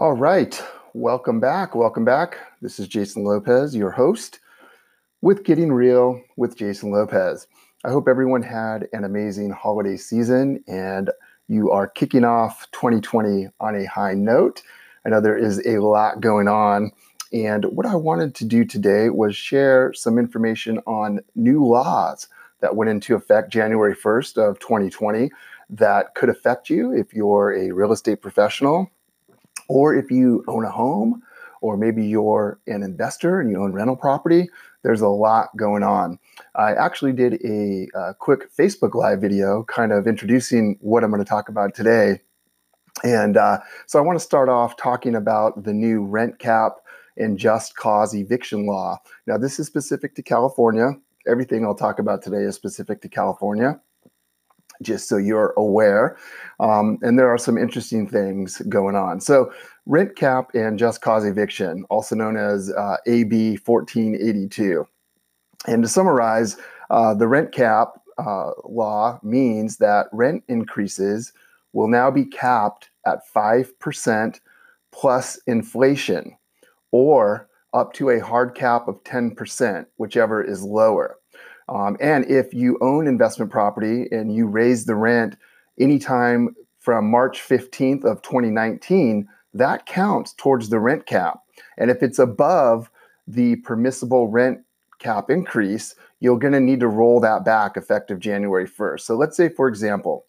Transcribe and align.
All 0.00 0.14
right. 0.14 0.58
Welcome 0.94 1.40
back. 1.40 1.74
Welcome 1.74 2.06
back. 2.06 2.38
This 2.62 2.78
is 2.78 2.88
Jason 2.88 3.22
Lopez, 3.22 3.76
your 3.76 3.90
host 3.90 4.40
with 5.20 5.44
Getting 5.44 5.70
Real 5.70 6.22
with 6.38 6.56
Jason 6.56 6.90
Lopez. 6.90 7.46
I 7.84 7.90
hope 7.90 8.08
everyone 8.08 8.40
had 8.40 8.88
an 8.94 9.04
amazing 9.04 9.50
holiday 9.50 9.98
season 9.98 10.64
and 10.66 11.10
you 11.48 11.70
are 11.70 11.86
kicking 11.86 12.24
off 12.24 12.66
2020 12.72 13.50
on 13.60 13.76
a 13.76 13.84
high 13.84 14.14
note. 14.14 14.62
I 15.04 15.10
know 15.10 15.20
there 15.20 15.36
is 15.36 15.60
a 15.66 15.80
lot 15.80 16.22
going 16.22 16.48
on. 16.48 16.92
And 17.34 17.66
what 17.66 17.84
I 17.84 17.94
wanted 17.94 18.34
to 18.36 18.46
do 18.46 18.64
today 18.64 19.10
was 19.10 19.36
share 19.36 19.92
some 19.92 20.18
information 20.18 20.78
on 20.86 21.20
new 21.34 21.62
laws 21.62 22.26
that 22.60 22.74
went 22.74 22.90
into 22.90 23.16
effect 23.16 23.52
January 23.52 23.94
1st 23.94 24.38
of 24.38 24.58
2020 24.60 25.30
that 25.68 26.14
could 26.14 26.30
affect 26.30 26.70
you 26.70 26.90
if 26.90 27.12
you're 27.12 27.52
a 27.52 27.70
real 27.72 27.92
estate 27.92 28.22
professional 28.22 28.90
or 29.70 29.94
if 29.94 30.10
you 30.10 30.44
own 30.48 30.64
a 30.64 30.70
home 30.70 31.22
or 31.60 31.76
maybe 31.76 32.04
you're 32.04 32.58
an 32.66 32.82
investor 32.82 33.40
and 33.40 33.50
you 33.50 33.62
own 33.62 33.72
rental 33.72 33.96
property. 33.96 34.48
There's 34.82 35.00
a 35.00 35.08
lot 35.08 35.56
going 35.56 35.82
on. 35.82 36.18
I 36.54 36.72
actually 36.74 37.12
did 37.12 37.34
a, 37.44 37.86
a 37.94 38.14
quick 38.14 38.54
Facebook 38.56 38.94
Live 38.94 39.20
video 39.20 39.62
kind 39.64 39.92
of 39.92 40.06
introducing 40.06 40.76
what 40.80 41.04
I'm 41.04 41.10
going 41.10 41.22
to 41.22 41.28
talk 41.28 41.48
about 41.48 41.74
today. 41.74 42.20
And 43.04 43.36
uh, 43.36 43.58
so 43.86 43.98
I 43.98 44.02
want 44.02 44.18
to 44.18 44.24
start 44.24 44.48
off 44.48 44.76
talking 44.76 45.14
about 45.14 45.62
the 45.62 45.72
new 45.72 46.02
rent 46.04 46.38
cap 46.38 46.72
and 47.16 47.38
just 47.38 47.76
cause 47.76 48.14
eviction 48.14 48.66
law. 48.66 48.98
Now, 49.26 49.36
this 49.36 49.60
is 49.60 49.66
specific 49.66 50.14
to 50.16 50.22
California. 50.22 50.92
Everything 51.26 51.64
I'll 51.64 51.74
talk 51.74 51.98
about 51.98 52.22
today 52.22 52.42
is 52.42 52.54
specific 52.54 53.02
to 53.02 53.08
California, 53.08 53.78
just 54.82 55.06
so 55.08 55.18
you're 55.18 55.52
aware. 55.58 56.16
Um, 56.58 56.98
and 57.02 57.18
there 57.18 57.28
are 57.28 57.38
some 57.38 57.58
interesting 57.58 58.08
things 58.08 58.58
going 58.68 58.96
on. 58.96 59.20
So, 59.20 59.52
rent 59.86 60.16
cap 60.16 60.50
and 60.54 60.78
just 60.78 61.00
cause 61.00 61.24
eviction, 61.24 61.84
also 61.90 62.14
known 62.14 62.36
as 62.36 62.70
uh, 62.72 62.96
AB 63.06 63.58
1482. 63.64 64.86
And 65.66 65.82
to 65.82 65.88
summarize, 65.88 66.56
uh, 66.90 67.14
the 67.14 67.28
rent 67.28 67.52
cap 67.52 68.00
uh, 68.18 68.50
law 68.64 69.18
means 69.22 69.78
that 69.78 70.06
rent 70.12 70.44
increases 70.48 71.32
will 71.72 71.88
now 71.88 72.10
be 72.10 72.24
capped 72.24 72.90
at 73.06 73.20
5% 73.34 74.40
plus 74.92 75.38
inflation 75.46 76.36
or 76.90 77.48
up 77.72 77.92
to 77.94 78.10
a 78.10 78.20
hard 78.20 78.54
cap 78.54 78.88
of 78.88 79.02
10%, 79.04 79.86
whichever 79.96 80.42
is 80.42 80.62
lower. 80.62 81.16
Um, 81.68 81.96
and 82.00 82.28
if 82.28 82.52
you 82.52 82.76
own 82.80 83.06
investment 83.06 83.52
property 83.52 84.08
and 84.10 84.34
you 84.34 84.46
raise 84.46 84.86
the 84.86 84.96
rent 84.96 85.36
anytime 85.78 86.56
from 86.80 87.08
March 87.08 87.40
15th 87.40 88.04
of 88.04 88.22
2019, 88.22 89.28
that 89.54 89.86
counts 89.86 90.32
towards 90.34 90.68
the 90.68 90.78
rent 90.78 91.06
cap. 91.06 91.40
And 91.76 91.90
if 91.90 92.02
it's 92.02 92.18
above 92.18 92.90
the 93.26 93.56
permissible 93.56 94.28
rent 94.28 94.60
cap 94.98 95.30
increase, 95.30 95.94
you're 96.20 96.38
going 96.38 96.52
to 96.52 96.60
need 96.60 96.80
to 96.80 96.88
roll 96.88 97.20
that 97.20 97.44
back 97.44 97.76
effective 97.76 98.20
January 98.20 98.68
1st. 98.68 99.00
So 99.00 99.16
let's 99.16 99.36
say, 99.36 99.48
for 99.48 99.68
example, 99.68 100.24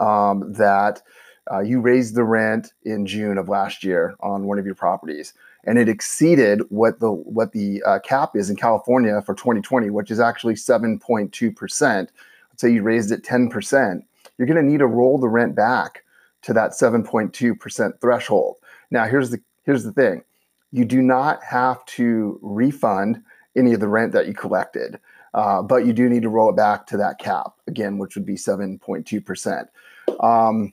um, 0.00 0.52
that 0.52 1.02
uh, 1.50 1.60
you 1.60 1.80
raised 1.80 2.14
the 2.16 2.24
rent 2.24 2.72
in 2.84 3.06
June 3.06 3.38
of 3.38 3.48
last 3.48 3.84
year 3.84 4.16
on 4.20 4.44
one 4.44 4.58
of 4.58 4.66
your 4.66 4.74
properties, 4.74 5.32
and 5.64 5.78
it 5.78 5.88
exceeded 5.88 6.62
what 6.70 6.98
the 6.98 7.12
what 7.12 7.52
the 7.52 7.82
uh, 7.84 8.00
cap 8.00 8.34
is 8.34 8.50
in 8.50 8.56
California 8.56 9.22
for 9.22 9.34
2020, 9.34 9.90
which 9.90 10.10
is 10.10 10.18
actually 10.18 10.54
7.2 10.54 11.54
percent. 11.54 12.10
Let's 12.50 12.62
say 12.62 12.72
you 12.72 12.82
raised 12.82 13.12
it 13.12 13.22
10 13.22 13.48
percent, 13.48 14.04
you're 14.36 14.48
going 14.48 14.62
to 14.62 14.70
need 14.70 14.78
to 14.78 14.86
roll 14.86 15.18
the 15.18 15.28
rent 15.28 15.54
back 15.54 16.02
to 16.42 16.52
that 16.52 16.72
7.2 16.72 17.58
percent 17.58 18.00
threshold. 18.00 18.56
Now, 18.90 19.06
here's 19.06 19.30
the 19.30 19.40
here's 19.64 19.84
the 19.84 19.92
thing: 19.92 20.22
you 20.72 20.84
do 20.84 21.02
not 21.02 21.42
have 21.42 21.84
to 21.86 22.38
refund 22.42 23.22
any 23.56 23.72
of 23.72 23.80
the 23.80 23.88
rent 23.88 24.12
that 24.12 24.26
you 24.26 24.34
collected, 24.34 25.00
uh, 25.34 25.62
but 25.62 25.86
you 25.86 25.92
do 25.92 26.08
need 26.08 26.22
to 26.22 26.28
roll 26.28 26.50
it 26.50 26.56
back 26.56 26.86
to 26.88 26.96
that 26.96 27.18
cap 27.18 27.52
again, 27.66 27.98
which 27.98 28.14
would 28.14 28.26
be 28.26 28.36
7.2 28.36 29.24
percent. 29.24 29.68
Um, 30.20 30.72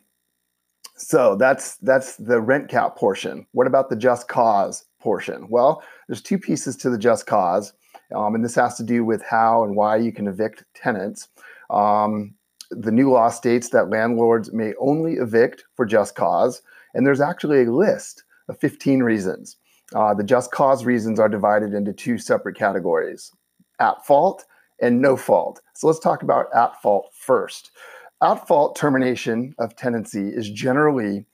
so 0.96 1.36
that's 1.36 1.78
that's 1.78 2.18
the 2.18 2.40
rent 2.40 2.70
cap 2.70 2.96
portion. 2.96 3.46
What 3.52 3.68
about 3.68 3.90
the 3.90 3.96
just 3.96 4.28
cause 4.28 4.86
portion? 5.00 5.48
Well, 5.50 5.84
there's 6.08 6.22
two 6.22 6.38
pieces 6.38 6.76
to 6.78 6.90
the 6.90 6.98
just 6.98 7.26
cause, 7.26 7.74
um, 8.16 8.36
and 8.36 8.44
this 8.44 8.56
has 8.56 8.78
to 8.78 8.84
do 8.84 9.04
with 9.04 9.24
how 9.24 9.64
and 9.64 9.76
why 9.76 9.98
you 9.98 10.12
can 10.12 10.28
evict 10.28 10.64
tenants. 10.74 11.30
Um, 11.70 12.36
the 12.80 12.92
new 12.92 13.12
law 13.12 13.30
states 13.30 13.70
that 13.70 13.90
landlords 13.90 14.52
may 14.54 14.74
only 14.80 15.14
evict 15.14 15.66
for 15.76 15.86
just 15.86 16.16
cause, 16.16 16.62
and 16.94 17.06
there's 17.06 17.22
actually 17.22 17.64
a 17.64 17.72
list 17.72 18.24
of 18.50 18.60
15 18.60 19.04
reasons. 19.04 19.58
Uh, 19.96 20.14
the 20.14 20.24
just 20.24 20.52
cause 20.52 20.86
reasons 20.86 21.20
are 21.20 21.30
divided 21.30 21.74
into 21.74 21.94
two 21.94 22.18
separate 22.18 22.56
categories 22.56 23.32
at 23.80 24.06
fault 24.06 24.46
and 24.82 25.02
no 25.02 25.16
fault. 25.16 25.62
So 25.76 25.88
let's 25.88 26.00
talk 26.00 26.24
about 26.24 26.48
at 26.56 26.82
fault 26.82 27.12
first. 27.14 27.72
At 28.22 28.48
fault 28.48 28.76
termination 28.76 29.54
of 29.60 29.76
tenancy 29.76 30.30
is 30.30 30.50
generally 30.50 31.26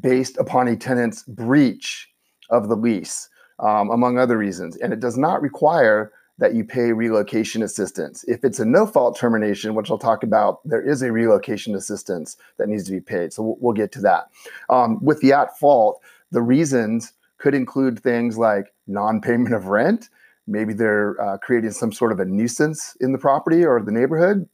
based 0.00 0.36
upon 0.38 0.68
a 0.68 0.76
tenant's 0.76 1.22
breach 1.24 2.08
of 2.50 2.68
the 2.68 2.76
lease, 2.76 3.28
um, 3.58 3.90
among 3.90 4.18
other 4.18 4.38
reasons, 4.38 4.76
and 4.76 4.92
it 4.92 5.00
does 5.00 5.18
not 5.18 5.42
require 5.42 6.12
that 6.38 6.54
you 6.54 6.64
pay 6.64 6.92
relocation 6.92 7.62
assistance. 7.62 8.24
If 8.28 8.44
it's 8.44 8.60
a 8.60 8.64
no 8.64 8.86
fault 8.86 9.18
termination, 9.18 9.74
which 9.74 9.90
I'll 9.90 9.98
talk 9.98 10.22
about, 10.22 10.60
there 10.64 10.82
is 10.82 11.02
a 11.02 11.12
relocation 11.12 11.74
assistance 11.74 12.36
that 12.58 12.68
needs 12.68 12.84
to 12.84 12.92
be 12.92 13.00
paid. 13.00 13.32
So 13.32 13.56
we'll, 13.60 13.72
get 13.72 13.92
to 13.92 14.00
that. 14.00 14.28
Um, 14.70 14.98
with 15.04 15.20
the 15.20 15.32
at 15.32 15.58
fault, 15.58 16.00
the 16.30 16.42
reasons 16.42 17.12
could 17.38 17.54
include 17.54 18.00
things 18.00 18.38
like 18.38 18.72
non 18.86 19.20
payment 19.20 19.54
of 19.54 19.66
rent. 19.66 20.08
Maybe 20.46 20.72
they're 20.72 21.20
uh, 21.20 21.38
creating 21.38 21.72
some 21.72 21.92
sort 21.92 22.12
of 22.12 22.20
a 22.20 22.24
nuisance 22.24 22.96
in 23.00 23.12
the 23.12 23.18
property 23.18 23.64
or 23.64 23.80
the 23.82 23.92
neighborhood. 23.92 24.48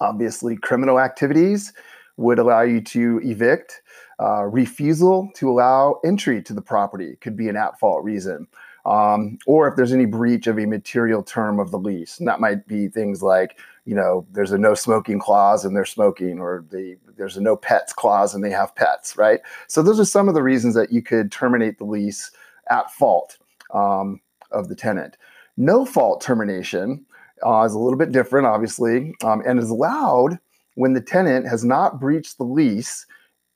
Obviously, 0.00 0.56
criminal 0.56 0.98
activities 0.98 1.72
would 2.16 2.38
allow 2.38 2.62
you 2.62 2.80
to 2.80 3.20
evict. 3.22 3.82
Uh, 4.22 4.42
refusal 4.42 5.30
to 5.34 5.50
allow 5.50 5.98
entry 6.04 6.42
to 6.42 6.52
the 6.52 6.60
property 6.60 7.16
could 7.22 7.36
be 7.36 7.48
an 7.48 7.56
at 7.56 7.78
fault 7.78 8.04
reason. 8.04 8.46
Um, 8.86 9.38
or 9.46 9.68
if 9.68 9.76
there's 9.76 9.92
any 9.92 10.06
breach 10.06 10.46
of 10.46 10.58
a 10.58 10.66
material 10.66 11.22
term 11.22 11.58
of 11.58 11.70
the 11.70 11.78
lease. 11.78 12.18
And 12.18 12.26
that 12.28 12.40
might 12.40 12.66
be 12.66 12.88
things 12.88 13.22
like, 13.22 13.58
you 13.84 13.94
know, 13.94 14.26
there's 14.32 14.52
a 14.52 14.58
no 14.58 14.74
smoking 14.74 15.18
clause 15.18 15.64
and 15.64 15.76
they're 15.76 15.84
smoking, 15.84 16.38
or 16.38 16.64
the, 16.70 16.96
there's 17.16 17.36
a 17.36 17.42
no 17.42 17.56
pets 17.56 17.92
clause 17.92 18.34
and 18.34 18.42
they 18.42 18.50
have 18.50 18.74
pets, 18.74 19.16
right? 19.16 19.40
So 19.66 19.82
those 19.82 20.00
are 20.00 20.04
some 20.04 20.28
of 20.28 20.34
the 20.34 20.42
reasons 20.42 20.74
that 20.74 20.92
you 20.92 21.02
could 21.02 21.30
terminate 21.30 21.78
the 21.78 21.84
lease 21.84 22.30
at 22.70 22.90
fault 22.92 23.38
um, 23.74 24.20
of 24.50 24.68
the 24.68 24.74
tenant. 24.74 25.16
No 25.56 25.84
fault 25.84 26.20
termination 26.20 27.04
uh, 27.44 27.62
is 27.62 27.74
a 27.74 27.78
little 27.78 27.98
bit 27.98 28.12
different, 28.12 28.46
obviously, 28.46 29.14
um, 29.24 29.42
and 29.46 29.58
is 29.58 29.70
allowed 29.70 30.38
when 30.74 30.94
the 30.94 31.00
tenant 31.00 31.46
has 31.46 31.64
not 31.64 32.00
breached 32.00 32.38
the 32.38 32.44
lease 32.44 33.06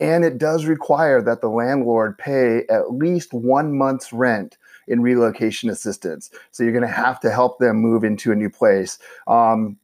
and 0.00 0.24
it 0.24 0.38
does 0.38 0.66
require 0.66 1.22
that 1.22 1.41
the 1.41 1.48
landlord 1.48 2.18
pay 2.18 2.64
at 2.68 2.92
least 2.92 3.32
one 3.32 3.76
month's 3.76 4.12
rent 4.12 4.58
in 4.89 5.00
relocation 5.00 5.71
assistance. 5.71 6.31
So 6.50 6.62
you're 6.62 6.72
going 6.72 6.83
to 6.83 6.89
have 6.89 7.21
to 7.21 7.31
help 7.31 7.59
them 7.59 7.77
move 7.77 8.05
into 8.05 8.33
a 8.33 8.34
new 8.34 8.50
place. 8.50 8.99
Um, 9.27 9.78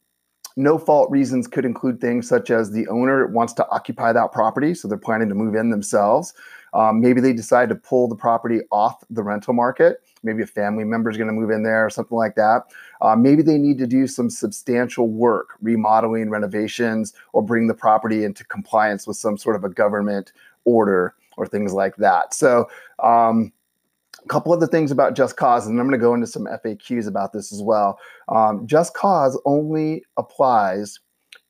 no 0.56 0.78
fault 0.78 1.10
reasons 1.10 1.46
could 1.46 1.64
include 1.64 2.00
things 2.00 2.28
such 2.28 2.50
as 2.50 2.70
the 2.70 2.86
owner 2.88 3.26
wants 3.28 3.52
to 3.54 3.68
occupy 3.70 4.12
that 4.12 4.32
property, 4.32 4.74
so 4.74 4.88
they're 4.88 4.98
planning 4.98 5.28
to 5.28 5.34
move 5.34 5.54
in 5.54 5.70
themselves. 5.70 6.34
Um, 6.72 7.00
maybe 7.00 7.20
they 7.20 7.32
decide 7.32 7.68
to 7.70 7.74
pull 7.74 8.08
the 8.08 8.14
property 8.14 8.60
off 8.70 9.02
the 9.10 9.22
rental 9.22 9.54
market. 9.54 10.02
Maybe 10.22 10.42
a 10.42 10.46
family 10.46 10.84
member 10.84 11.10
is 11.10 11.16
going 11.16 11.28
to 11.28 11.32
move 11.32 11.50
in 11.50 11.62
there 11.62 11.84
or 11.84 11.90
something 11.90 12.16
like 12.16 12.34
that. 12.36 12.64
Uh, 13.00 13.16
maybe 13.16 13.42
they 13.42 13.58
need 13.58 13.78
to 13.78 13.86
do 13.86 14.06
some 14.06 14.30
substantial 14.30 15.08
work, 15.08 15.54
remodeling, 15.60 16.30
renovations, 16.30 17.12
or 17.32 17.42
bring 17.42 17.66
the 17.66 17.74
property 17.74 18.24
into 18.24 18.44
compliance 18.44 19.06
with 19.06 19.16
some 19.16 19.36
sort 19.36 19.56
of 19.56 19.64
a 19.64 19.68
government 19.68 20.32
order 20.64 21.14
or 21.36 21.46
things 21.46 21.72
like 21.72 21.96
that. 21.96 22.34
So, 22.34 22.68
um, 23.02 23.52
couple 24.30 24.52
other 24.52 24.66
things 24.66 24.92
about 24.92 25.16
just 25.16 25.36
cause, 25.36 25.66
and 25.66 25.78
I'm 25.78 25.88
going 25.88 25.98
to 25.98 26.02
go 26.02 26.14
into 26.14 26.26
some 26.26 26.46
FAQs 26.46 27.08
about 27.08 27.32
this 27.32 27.52
as 27.52 27.60
well. 27.60 27.98
Um, 28.28 28.66
just 28.66 28.94
cause 28.94 29.38
only 29.44 30.04
applies 30.16 31.00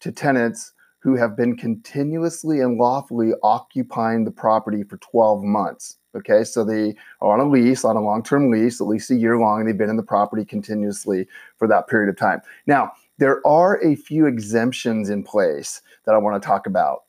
to 0.00 0.10
tenants 0.10 0.72
who 1.00 1.14
have 1.14 1.36
been 1.36 1.56
continuously 1.56 2.60
and 2.60 2.78
lawfully 2.78 3.32
occupying 3.42 4.24
the 4.24 4.30
property 4.30 4.82
for 4.82 4.96
12 4.96 5.42
months. 5.42 5.98
Okay, 6.16 6.42
so 6.42 6.64
they 6.64 6.96
are 7.20 7.38
on 7.38 7.46
a 7.46 7.48
lease, 7.48 7.84
on 7.84 7.96
a 7.96 8.02
long 8.02 8.22
term 8.22 8.50
lease, 8.50 8.80
at 8.80 8.86
least 8.86 9.10
a 9.10 9.14
year 9.14 9.38
long, 9.38 9.60
and 9.60 9.68
they've 9.68 9.78
been 9.78 9.90
in 9.90 9.96
the 9.96 10.02
property 10.02 10.44
continuously 10.44 11.26
for 11.56 11.68
that 11.68 11.86
period 11.86 12.08
of 12.08 12.16
time. 12.16 12.40
Now, 12.66 12.92
there 13.18 13.46
are 13.46 13.80
a 13.84 13.94
few 13.94 14.26
exemptions 14.26 15.10
in 15.10 15.22
place 15.22 15.82
that 16.06 16.14
I 16.14 16.18
want 16.18 16.42
to 16.42 16.46
talk 16.46 16.66
about. 16.66 17.04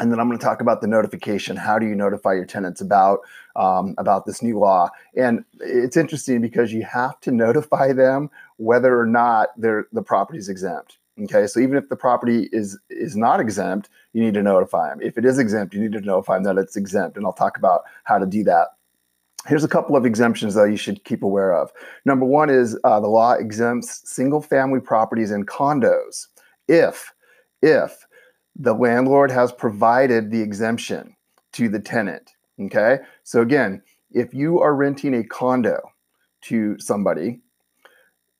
And 0.00 0.10
then 0.10 0.18
I'm 0.18 0.26
going 0.28 0.38
to 0.38 0.44
talk 0.44 0.60
about 0.60 0.80
the 0.80 0.86
notification. 0.86 1.56
How 1.56 1.78
do 1.78 1.86
you 1.86 1.94
notify 1.94 2.34
your 2.34 2.46
tenants 2.46 2.80
about 2.80 3.20
um, 3.54 3.94
about 3.98 4.26
this 4.26 4.42
new 4.42 4.58
law? 4.58 4.90
And 5.14 5.44
it's 5.60 5.96
interesting 5.96 6.40
because 6.40 6.72
you 6.72 6.82
have 6.84 7.20
to 7.20 7.30
notify 7.30 7.92
them 7.92 8.30
whether 8.56 8.98
or 8.98 9.06
not 9.06 9.48
the 9.60 9.84
property 10.04 10.38
is 10.38 10.48
exempt. 10.48 10.98
Okay, 11.24 11.46
so 11.46 11.60
even 11.60 11.76
if 11.76 11.88
the 11.88 11.96
property 11.96 12.48
is 12.50 12.78
is 12.88 13.16
not 13.16 13.40
exempt, 13.40 13.90
you 14.14 14.22
need 14.22 14.34
to 14.34 14.42
notify 14.42 14.88
them. 14.88 15.00
If 15.02 15.18
it 15.18 15.24
is 15.24 15.38
exempt, 15.38 15.74
you 15.74 15.80
need 15.80 15.92
to 15.92 16.00
notify 16.00 16.36
them 16.36 16.44
that 16.44 16.58
it's 16.58 16.76
exempt, 16.76 17.16
and 17.16 17.26
I'll 17.26 17.32
talk 17.32 17.58
about 17.58 17.82
how 18.04 18.18
to 18.18 18.26
do 18.26 18.42
that 18.44 18.68
Here's 19.46 19.64
a 19.64 19.68
couple 19.68 19.96
of 19.96 20.04
exemptions 20.04 20.54
that 20.54 20.70
you 20.70 20.76
should 20.76 21.02
keep 21.04 21.22
aware 21.22 21.54
of. 21.54 21.72
Number 22.04 22.26
one 22.26 22.50
is 22.50 22.78
uh, 22.84 23.00
the 23.00 23.08
law 23.08 23.32
exempts 23.32 24.02
single 24.08 24.42
family 24.42 24.80
properties 24.80 25.30
and 25.30 25.46
condos 25.46 26.26
if, 26.68 27.12
if 27.62 28.06
the 28.60 28.74
landlord 28.74 29.30
has 29.30 29.52
provided 29.52 30.30
the 30.30 30.42
exemption 30.42 31.16
to 31.52 31.68
the 31.68 31.80
tenant. 31.80 32.32
Okay. 32.60 32.98
So 33.24 33.40
again, 33.40 33.82
if 34.12 34.34
you 34.34 34.60
are 34.60 34.74
renting 34.74 35.14
a 35.14 35.24
condo 35.24 35.80
to 36.42 36.78
somebody, 36.78 37.40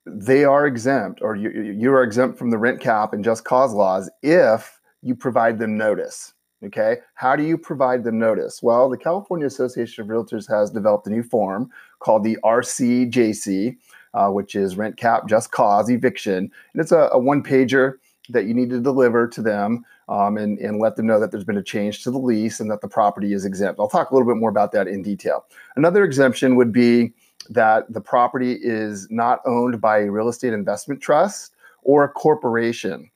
they 0.04 0.44
are 0.44 0.66
exempt 0.66 1.20
or 1.22 1.36
you, 1.36 1.50
you 1.50 1.90
are 1.92 2.02
exempt 2.02 2.38
from 2.38 2.50
the 2.50 2.58
rent 2.58 2.80
cap 2.80 3.14
and 3.14 3.24
just 3.24 3.44
cause 3.44 3.72
laws 3.72 4.10
if 4.22 4.78
you 5.02 5.14
provide 5.14 5.58
them 5.58 5.78
notice. 5.78 6.34
Okay. 6.62 6.98
How 7.14 7.34
do 7.34 7.42
you 7.42 7.56
provide 7.56 8.04
them 8.04 8.18
notice? 8.18 8.62
Well, 8.62 8.90
the 8.90 8.98
California 8.98 9.46
Association 9.46 10.02
of 10.02 10.08
Realtors 10.08 10.46
has 10.50 10.70
developed 10.70 11.06
a 11.06 11.10
new 11.10 11.22
form 11.22 11.70
called 12.00 12.24
the 12.24 12.36
RCJC, 12.44 13.78
uh, 14.12 14.28
which 14.28 14.54
is 14.54 14.76
rent 14.76 14.98
cap, 14.98 15.26
just 15.26 15.50
cause, 15.50 15.88
eviction. 15.88 16.36
And 16.74 16.82
it's 16.82 16.92
a, 16.92 17.08
a 17.12 17.18
one 17.18 17.42
pager 17.42 17.94
that 18.28 18.44
you 18.44 18.54
need 18.54 18.70
to 18.70 18.80
deliver 18.80 19.26
to 19.28 19.42
them 19.42 19.84
um, 20.10 20.36
and, 20.36 20.58
and 20.58 20.80
let 20.80 20.96
them 20.96 21.06
know 21.06 21.20
that 21.20 21.30
there's 21.30 21.44
been 21.44 21.56
a 21.56 21.62
change 21.62 22.02
to 22.02 22.10
the 22.10 22.18
lease 22.18 22.58
and 22.58 22.70
that 22.70 22.80
the 22.80 22.88
property 22.88 23.32
is 23.32 23.44
exempt. 23.44 23.78
I'll 23.78 23.88
talk 23.88 24.10
a 24.10 24.14
little 24.14 24.28
bit 24.28 24.38
more 24.38 24.50
about 24.50 24.72
that 24.72 24.88
in 24.88 25.02
detail. 25.02 25.46
Another 25.76 26.04
exemption 26.04 26.56
would 26.56 26.72
be 26.72 27.12
that 27.48 27.90
the 27.92 28.00
property 28.00 28.58
is 28.60 29.08
not 29.10 29.40
owned 29.46 29.80
by 29.80 30.00
a 30.00 30.10
real 30.10 30.28
estate 30.28 30.52
investment 30.52 31.00
trust 31.00 31.54
or 31.82 32.04
a 32.04 32.08
corporation 32.08 33.08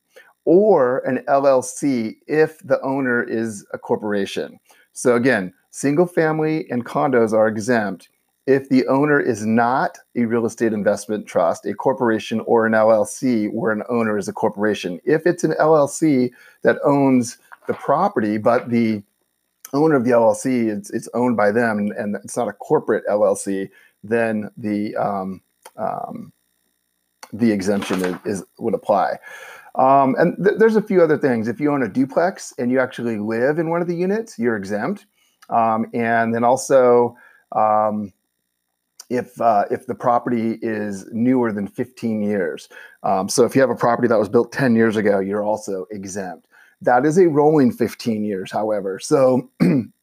or 0.44 0.98
an 1.00 1.24
LLC 1.28 2.16
if 2.28 2.58
the 2.60 2.80
owner 2.82 3.22
is 3.24 3.66
a 3.72 3.78
corporation. 3.78 4.58
So, 4.92 5.16
again, 5.16 5.52
single 5.70 6.06
family 6.06 6.70
and 6.70 6.84
condos 6.84 7.32
are 7.32 7.48
exempt 7.48 8.08
if 8.46 8.68
the 8.68 8.86
owner 8.88 9.20
is 9.20 9.46
not 9.46 9.98
a 10.16 10.24
real 10.26 10.44
estate 10.44 10.72
investment 10.72 11.26
trust, 11.26 11.64
a 11.64 11.74
corporation, 11.74 12.40
or 12.40 12.66
an 12.66 12.72
LLC 12.72 13.50
where 13.52 13.72
an 13.72 13.82
owner 13.88 14.18
is 14.18 14.28
a 14.28 14.32
corporation. 14.32 15.00
If 15.04 15.26
it's 15.26 15.44
an 15.44 15.54
LLC 15.60 16.30
that 16.62 16.78
owns 16.84 17.38
the 17.66 17.74
property, 17.74 18.36
but 18.36 18.68
the 18.68 19.02
owner 19.72 19.96
of 19.96 20.04
the 20.04 20.10
LLC, 20.10 20.68
it's, 20.68 20.90
it's 20.90 21.08
owned 21.14 21.36
by 21.36 21.50
them 21.50 21.90
and, 21.96 22.16
it's 22.16 22.36
not 22.36 22.48
a 22.48 22.52
corporate 22.52 23.04
LLC, 23.08 23.70
then 24.02 24.50
the 24.56 24.94
um, 24.96 25.40
um, 25.76 26.32
the 27.32 27.50
exemption 27.50 28.04
is, 28.04 28.16
is 28.24 28.44
would 28.58 28.74
apply. 28.74 29.18
Um, 29.76 30.14
and 30.18 30.36
th- 30.44 30.58
there's 30.58 30.76
a 30.76 30.82
few 30.82 31.02
other 31.02 31.18
things. 31.18 31.48
If 31.48 31.58
you 31.58 31.72
own 31.72 31.82
a 31.82 31.88
duplex 31.88 32.52
and 32.58 32.70
you 32.70 32.78
actually 32.78 33.18
live 33.18 33.58
in 33.58 33.70
one 33.70 33.80
of 33.80 33.88
the 33.88 33.96
units, 33.96 34.38
you're 34.38 34.56
exempt. 34.56 35.06
Um, 35.50 35.86
and 35.92 36.34
then 36.34 36.44
also, 36.44 37.16
um, 37.52 38.12
if 39.10 39.40
uh, 39.40 39.64
if 39.70 39.86
the 39.86 39.94
property 39.94 40.58
is 40.62 41.06
newer 41.12 41.52
than 41.52 41.66
15 41.66 42.22
years, 42.22 42.68
um, 43.02 43.28
so 43.28 43.44
if 43.44 43.54
you 43.54 43.60
have 43.60 43.70
a 43.70 43.76
property 43.76 44.08
that 44.08 44.18
was 44.18 44.28
built 44.28 44.52
10 44.52 44.74
years 44.74 44.96
ago, 44.96 45.20
you're 45.20 45.42
also 45.42 45.86
exempt. 45.90 46.46
That 46.80 47.06
is 47.06 47.18
a 47.18 47.28
rolling 47.28 47.72
15 47.72 48.24
years, 48.24 48.50
however. 48.50 48.98
So 48.98 49.50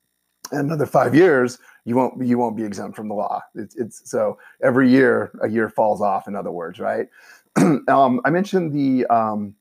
another 0.51 0.85
five 0.85 1.15
years, 1.15 1.59
you 1.85 1.95
won't 1.95 2.23
you 2.23 2.37
won't 2.37 2.55
be 2.55 2.63
exempt 2.63 2.95
from 2.95 3.07
the 3.07 3.15
law. 3.15 3.41
It's, 3.55 3.75
it's 3.75 4.09
so 4.09 4.37
every 4.63 4.89
year 4.89 5.31
a 5.41 5.49
year 5.49 5.69
falls 5.69 6.01
off. 6.01 6.27
In 6.27 6.35
other 6.35 6.51
words, 6.51 6.79
right? 6.79 7.07
um, 7.57 8.21
I 8.23 8.29
mentioned 8.29 8.71
the 8.71 9.05
um, 9.07 9.55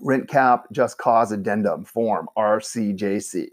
rent 0.00 0.28
cap 0.28 0.66
just 0.72 0.98
cause 0.98 1.32
addendum 1.32 1.84
form 1.84 2.28
RCJC. 2.36 3.48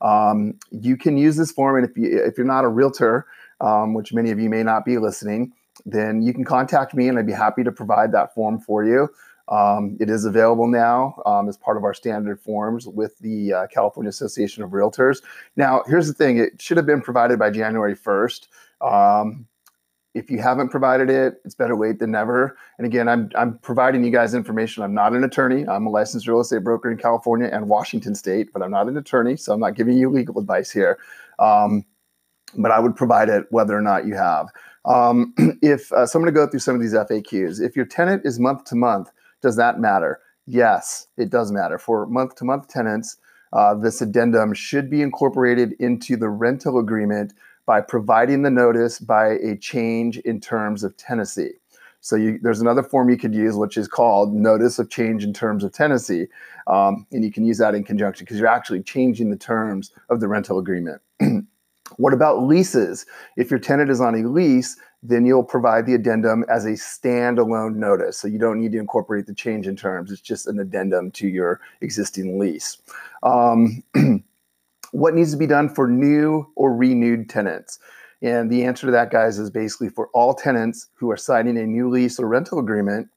Um, 0.00 0.58
you 0.70 0.96
can 0.96 1.16
use 1.16 1.36
this 1.36 1.52
form, 1.52 1.76
and 1.76 1.88
if 1.88 1.96
you 1.96 2.22
if 2.24 2.36
you're 2.36 2.46
not 2.46 2.64
a 2.64 2.68
realtor, 2.68 3.26
um, 3.60 3.94
which 3.94 4.12
many 4.12 4.30
of 4.30 4.38
you 4.38 4.50
may 4.50 4.62
not 4.62 4.84
be 4.84 4.98
listening, 4.98 5.52
then 5.86 6.22
you 6.22 6.32
can 6.32 6.44
contact 6.44 6.94
me, 6.94 7.08
and 7.08 7.18
I'd 7.18 7.26
be 7.26 7.32
happy 7.32 7.64
to 7.64 7.72
provide 7.72 8.12
that 8.12 8.34
form 8.34 8.60
for 8.60 8.84
you. 8.84 9.08
Um, 9.48 9.96
it 10.00 10.08
is 10.08 10.24
available 10.24 10.68
now 10.68 11.20
um, 11.26 11.48
as 11.48 11.56
part 11.56 11.76
of 11.76 11.84
our 11.84 11.92
standard 11.92 12.40
forms 12.40 12.86
with 12.86 13.18
the 13.18 13.52
uh, 13.52 13.66
California 13.66 14.08
Association 14.08 14.62
of 14.62 14.70
Realtors. 14.70 15.18
Now, 15.56 15.82
here's 15.86 16.06
the 16.06 16.14
thing: 16.14 16.38
it 16.38 16.60
should 16.60 16.76
have 16.76 16.86
been 16.86 17.02
provided 17.02 17.38
by 17.38 17.50
January 17.50 17.94
1st. 17.94 18.48
Um, 18.80 19.46
if 20.14 20.30
you 20.30 20.40
haven't 20.40 20.68
provided 20.68 21.10
it, 21.10 21.40
it's 21.44 21.56
better 21.56 21.76
late 21.76 21.98
than 21.98 22.12
never. 22.12 22.56
And 22.78 22.86
again, 22.86 23.08
I'm, 23.08 23.30
I'm 23.34 23.58
providing 23.58 24.04
you 24.04 24.12
guys 24.12 24.32
information. 24.32 24.84
I'm 24.84 24.94
not 24.94 25.12
an 25.12 25.24
attorney. 25.24 25.66
I'm 25.66 25.86
a 25.86 25.90
licensed 25.90 26.28
real 26.28 26.40
estate 26.40 26.62
broker 26.62 26.90
in 26.90 26.96
California 26.96 27.48
and 27.52 27.68
Washington 27.68 28.14
State, 28.14 28.52
but 28.52 28.62
I'm 28.62 28.70
not 28.70 28.86
an 28.86 28.96
attorney, 28.96 29.36
so 29.36 29.52
I'm 29.52 29.60
not 29.60 29.74
giving 29.74 29.98
you 29.98 30.08
legal 30.08 30.38
advice 30.38 30.70
here. 30.70 30.98
Um, 31.40 31.84
but 32.56 32.70
I 32.70 32.78
would 32.78 32.96
provide 32.96 33.28
it 33.28 33.46
whether 33.50 33.76
or 33.76 33.82
not 33.82 34.06
you 34.06 34.14
have. 34.14 34.48
Um, 34.84 35.34
if 35.62 35.92
uh, 35.92 36.06
so, 36.06 36.18
I'm 36.18 36.24
going 36.24 36.34
to 36.34 36.38
go 36.38 36.46
through 36.46 36.60
some 36.60 36.74
of 36.74 36.80
these 36.80 36.94
FAQs. 36.94 37.60
If 37.60 37.76
your 37.76 37.86
tenant 37.86 38.22
is 38.24 38.38
month 38.38 38.64
to 38.64 38.76
month, 38.76 39.10
does 39.42 39.56
that 39.56 39.80
matter? 39.80 40.20
Yes, 40.46 41.06
it 41.16 41.30
does 41.30 41.50
matter. 41.52 41.78
For 41.78 42.06
month 42.06 42.34
to 42.36 42.44
month 42.44 42.68
tenants, 42.68 43.16
uh, 43.52 43.74
this 43.74 44.02
addendum 44.02 44.52
should 44.52 44.90
be 44.90 45.00
incorporated 45.00 45.74
into 45.78 46.16
the 46.16 46.28
rental 46.28 46.78
agreement 46.78 47.32
by 47.66 47.80
providing 47.80 48.42
the 48.42 48.50
notice 48.50 48.98
by 48.98 49.38
a 49.42 49.56
change 49.56 50.18
in 50.18 50.40
terms 50.40 50.84
of 50.84 50.96
tenancy. 50.96 51.52
So 52.00 52.16
you, 52.16 52.38
there's 52.42 52.60
another 52.60 52.82
form 52.82 53.08
you 53.08 53.16
could 53.16 53.34
use, 53.34 53.56
which 53.56 53.78
is 53.78 53.88
called 53.88 54.34
notice 54.34 54.78
of 54.78 54.90
change 54.90 55.24
in 55.24 55.32
terms 55.32 55.64
of 55.64 55.72
tenancy, 55.72 56.28
um, 56.66 57.06
and 57.12 57.24
you 57.24 57.32
can 57.32 57.46
use 57.46 57.56
that 57.58 57.74
in 57.74 57.82
conjunction 57.82 58.24
because 58.24 58.38
you're 58.38 58.46
actually 58.46 58.82
changing 58.82 59.30
the 59.30 59.38
terms 59.38 59.90
of 60.10 60.20
the 60.20 60.28
rental 60.28 60.58
agreement. 60.58 61.00
what 61.96 62.12
about 62.12 62.42
leases? 62.42 63.06
If 63.36 63.50
your 63.50 63.60
tenant 63.60 63.90
is 63.90 64.00
on 64.00 64.14
a 64.14 64.28
lease, 64.28 64.76
then 65.02 65.26
you'll 65.26 65.44
provide 65.44 65.86
the 65.86 65.94
addendum 65.94 66.44
as 66.48 66.64
a 66.64 66.70
standalone 66.70 67.76
notice. 67.76 68.18
So 68.18 68.26
you 68.26 68.38
don't 68.38 68.58
need 68.58 68.72
to 68.72 68.78
incorporate 68.78 69.26
the 69.26 69.34
change 69.34 69.66
in 69.66 69.76
terms. 69.76 70.10
It's 70.10 70.20
just 70.20 70.46
an 70.46 70.58
addendum 70.58 71.10
to 71.12 71.28
your 71.28 71.60
existing 71.82 72.38
lease. 72.38 72.78
Um, 73.22 73.82
what 74.92 75.14
needs 75.14 75.32
to 75.32 75.36
be 75.36 75.46
done 75.46 75.68
for 75.68 75.86
new 75.86 76.50
or 76.56 76.74
renewed 76.74 77.28
tenants? 77.28 77.78
And 78.22 78.50
the 78.50 78.64
answer 78.64 78.86
to 78.86 78.92
that, 78.92 79.10
guys, 79.10 79.38
is 79.38 79.50
basically 79.50 79.90
for 79.90 80.08
all 80.14 80.32
tenants 80.32 80.88
who 80.94 81.10
are 81.10 81.16
signing 81.16 81.58
a 81.58 81.66
new 81.66 81.90
lease 81.90 82.18
or 82.18 82.26
rental 82.26 82.58
agreement 82.58 83.08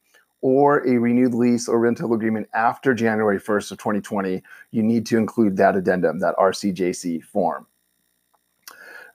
or 0.41 0.85
a 0.85 0.97
renewed 0.97 1.33
lease 1.33 1.69
or 1.69 1.79
rental 1.79 2.13
agreement 2.13 2.49
after 2.53 2.93
January 2.93 3.39
1st 3.39 3.71
of 3.71 3.77
2020, 3.77 4.43
you 4.71 4.83
need 4.83 5.05
to 5.05 5.17
include 5.17 5.55
that 5.57 5.77
addendum, 5.77 6.19
that 6.19 6.35
RCJC 6.35 7.23
form. 7.23 7.65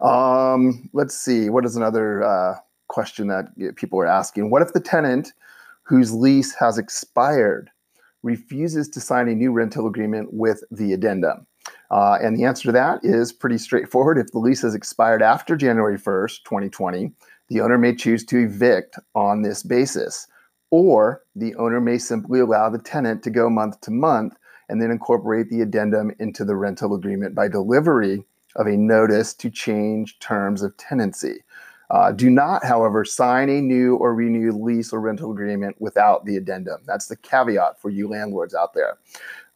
Um, 0.02 0.90
let's 0.92 1.16
see, 1.16 1.48
what 1.48 1.64
is 1.64 1.76
another 1.76 2.24
uh, 2.24 2.56
question 2.88 3.28
that 3.28 3.46
people 3.76 4.00
are 4.00 4.06
asking? 4.06 4.50
What 4.50 4.62
if 4.62 4.72
the 4.72 4.80
tenant 4.80 5.32
whose 5.84 6.12
lease 6.12 6.54
has 6.54 6.76
expired 6.76 7.70
refuses 8.22 8.88
to 8.88 9.00
sign 9.00 9.28
a 9.28 9.34
new 9.34 9.52
rental 9.52 9.86
agreement 9.86 10.30
with 10.32 10.64
the 10.72 10.92
addendum? 10.92 11.46
Uh, 11.92 12.18
and 12.20 12.36
the 12.36 12.44
answer 12.44 12.64
to 12.64 12.72
that 12.72 13.00
is 13.04 13.32
pretty 13.32 13.58
straightforward. 13.58 14.18
If 14.18 14.32
the 14.32 14.40
lease 14.40 14.62
has 14.62 14.74
expired 14.74 15.22
after 15.22 15.56
January 15.56 15.98
1st, 15.98 16.42
2020, 16.44 17.12
the 17.48 17.60
owner 17.60 17.78
may 17.78 17.94
choose 17.94 18.24
to 18.26 18.38
evict 18.38 18.98
on 19.14 19.42
this 19.42 19.62
basis. 19.62 20.26
Or 20.70 21.22
the 21.36 21.54
owner 21.56 21.80
may 21.80 21.98
simply 21.98 22.40
allow 22.40 22.70
the 22.70 22.78
tenant 22.78 23.22
to 23.24 23.30
go 23.30 23.48
month 23.48 23.80
to 23.82 23.90
month 23.90 24.34
and 24.68 24.80
then 24.80 24.90
incorporate 24.90 25.50
the 25.50 25.60
addendum 25.60 26.12
into 26.18 26.44
the 26.44 26.56
rental 26.56 26.94
agreement 26.94 27.34
by 27.34 27.46
delivery 27.46 28.24
of 28.56 28.66
a 28.66 28.76
notice 28.76 29.34
to 29.34 29.50
change 29.50 30.18
terms 30.18 30.62
of 30.62 30.76
tenancy. 30.76 31.42
Uh, 31.90 32.10
do 32.10 32.30
not, 32.30 32.64
however, 32.64 33.04
sign 33.04 33.50
a 33.50 33.60
new 33.60 33.96
or 33.96 34.14
renewed 34.14 34.54
lease 34.54 34.92
or 34.94 35.00
rental 35.00 35.30
agreement 35.30 35.76
without 35.78 36.24
the 36.24 36.36
addendum. 36.36 36.80
That's 36.86 37.06
the 37.06 37.16
caveat 37.16 37.80
for 37.80 37.90
you 37.90 38.08
landlords 38.08 38.54
out 38.54 38.72
there. 38.72 38.96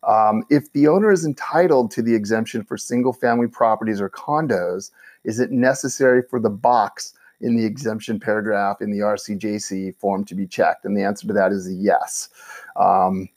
Um, 0.06 0.44
if 0.50 0.70
the 0.72 0.86
owner 0.86 1.10
is 1.10 1.24
entitled 1.24 1.90
to 1.92 2.02
the 2.02 2.14
exemption 2.14 2.62
for 2.62 2.76
single 2.76 3.14
family 3.14 3.48
properties 3.48 4.00
or 4.00 4.10
condos, 4.10 4.90
is 5.24 5.40
it 5.40 5.50
necessary 5.50 6.22
for 6.22 6.38
the 6.38 6.50
box 6.50 7.14
in 7.40 7.56
the 7.56 7.64
exemption 7.64 8.20
paragraph 8.20 8.80
in 8.80 8.90
the 8.90 8.98
RCJC 8.98 9.96
form 9.96 10.24
to 10.26 10.34
be 10.34 10.46
checked? 10.46 10.84
And 10.84 10.96
the 10.96 11.02
answer 11.02 11.26
to 11.26 11.32
that 11.32 11.52
is 11.52 11.72
yes. 11.72 12.28
Um, 12.76 13.30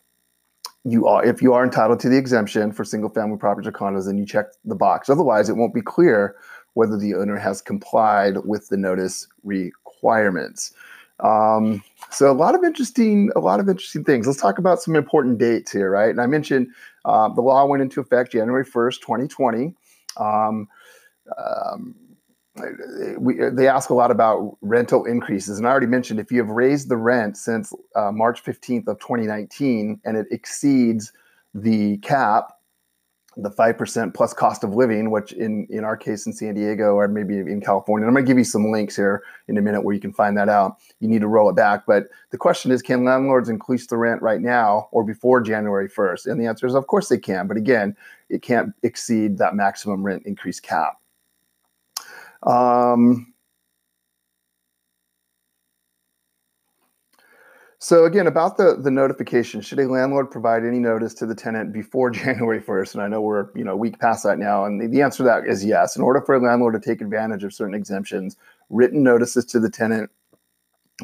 you 0.86 1.08
are, 1.08 1.26
if 1.26 1.42
you 1.42 1.54
are 1.54 1.64
entitled 1.64 2.00
to 2.02 2.10
the 2.10 2.18
exemption 2.18 2.72
for 2.72 2.84
single 2.84 3.10
family 3.10 3.38
properties 3.38 3.68
or 3.68 3.72
condos, 3.72 4.06
then 4.06 4.18
you 4.18 4.26
check 4.26 4.48
the 4.66 4.76
box. 4.76 5.10
Otherwise, 5.10 5.50
it 5.50 5.58
won't 5.58 5.74
be 5.74 5.82
clear 5.82 6.36
whether 6.74 6.98
the 6.98 7.16
owner 7.16 7.38
has 7.38 7.62
complied 7.62 8.38
with 8.46 8.70
the 8.70 8.78
notice 8.78 9.28
requirements. 9.44 10.74
Um, 11.20 11.84
so 12.12 12.32
a 12.32 12.34
lot 12.34 12.56
of 12.56 12.64
interesting, 12.64 13.30
a 13.36 13.40
lot 13.40 13.60
of 13.60 13.68
interesting 13.68 14.04
things. 14.04 14.26
Let's 14.26 14.40
talk 14.40 14.58
about 14.58 14.82
some 14.82 14.96
important 14.96 15.38
dates 15.38 15.72
here, 15.72 15.92
right? 15.92 16.10
And 16.10 16.22
I 16.22 16.28
mentioned 16.28 16.68
uh, 17.04 17.28
the 17.30 17.42
law 17.42 17.66
went 17.66 17.82
into 17.82 18.00
effect 18.00 18.32
January 18.32 18.64
first, 18.64 19.02
2020. 19.02 19.74
Um, 20.18 20.68
um, 21.38 21.96
we, 23.18 23.36
they 23.52 23.68
ask 23.68 23.90
a 23.90 23.94
lot 23.94 24.12
about 24.12 24.58
rental 24.62 25.06
increases, 25.06 25.58
and 25.58 25.68
I 25.68 25.72
already 25.72 25.88
mentioned 25.88 26.20
if 26.20 26.32
you 26.32 26.40
have 26.40 26.50
raised 26.50 26.90
the 26.90 26.98
rent 26.98 27.38
since 27.38 27.74
uh, 27.96 28.12
March 28.12 28.44
15th 28.44 28.88
of 28.88 29.00
2019 29.00 30.02
and 30.06 30.18
it 30.18 30.28
exceeds 30.32 31.12
the 31.54 31.98
cap, 31.98 32.54
the 33.38 33.50
5% 33.50 34.14
plus 34.14 34.34
cost 34.34 34.64
of 34.64 34.76
living, 34.76 35.12
which 35.12 35.32
in, 35.32 35.68
in 35.70 35.84
our 35.84 35.96
case 35.96 36.26
in 36.26 36.34
San 36.34 36.56
Diego 36.56 36.96
or 36.96 37.08
maybe 37.08 37.38
in 37.38 37.62
California, 37.62 38.08
I'm 38.08 38.14
going 38.14 38.26
to 38.26 38.30
give 38.30 38.38
you 38.38 38.44
some 38.44 38.72
links 38.72 38.96
here 38.96 39.24
in 39.48 39.58
a 39.58 39.62
minute 39.62 39.84
where 39.84 39.96
you 39.96 40.02
can 40.02 40.14
find 40.14 40.38
that 40.38 40.50
out. 40.50 40.78
You 41.00 41.08
need 41.08 41.22
to 41.22 41.28
roll 41.28 41.50
it 41.50 41.56
back. 41.56 41.86
But 41.86 42.06
the 42.32 42.38
question 42.38 42.72
is 42.72 42.82
can 42.82 43.06
landlords 43.06 43.50
increase 43.50 43.88
the 43.88 43.98
rent 43.98 44.22
right 44.22 44.42
now 44.42 44.90
or 44.92 45.04
before 45.04 45.42
January 45.42 45.90
1st? 45.90 46.26
And 46.28 46.42
the 46.42 46.48
answer 46.48 46.68
is, 46.68 46.76
of 46.76 46.88
course 46.88 47.10
they 47.10 47.18
can. 47.18 47.48
But 47.48 47.58
again, 47.58 47.96
it 48.30 48.42
can't 48.42 48.74
exceed 48.84 49.38
that 49.38 49.56
maximum 49.56 50.04
rent 50.04 50.24
increase 50.26 50.60
cap. 50.60 50.99
Um, 52.44 53.34
So 57.82 58.04
again, 58.04 58.28
about 58.28 58.58
the 58.58 58.76
the 58.78 58.92
notification, 58.92 59.62
should 59.62 59.80
a 59.80 59.88
landlord 59.88 60.30
provide 60.30 60.66
any 60.66 60.80
notice 60.80 61.14
to 61.16 61.26
the 61.26 61.34
tenant 61.34 61.72
before 61.72 62.10
January 62.12 62.62
1st? 62.62 62.94
And 62.96 63.04
I 63.04 63.08
know 63.08 63.22
we're 63.22 63.48
you 63.56 63.64
know 63.64 63.72
a 63.72 63.78
week 63.78 64.00
past 64.00 64.24
that 64.26 64.38
now, 64.38 64.66
and 64.66 64.82
the, 64.82 64.88
the 64.88 65.02
answer 65.02 65.20
to 65.20 65.24
that 65.24 65.48
is 65.48 65.64
yes. 65.64 65.96
In 65.96 66.02
order 66.02 66.22
for 66.22 66.36
a 66.36 66.40
landlord 66.42 66.74
to 66.74 66.80
take 66.80 67.02
advantage 67.02 67.44
of 67.46 67.54
certain 67.54 67.74
exemptions, 67.74 68.36
written 68.70 69.02
notices 69.02 69.46
to 69.46 69.60
the 69.62 69.70
tenant 69.70 70.12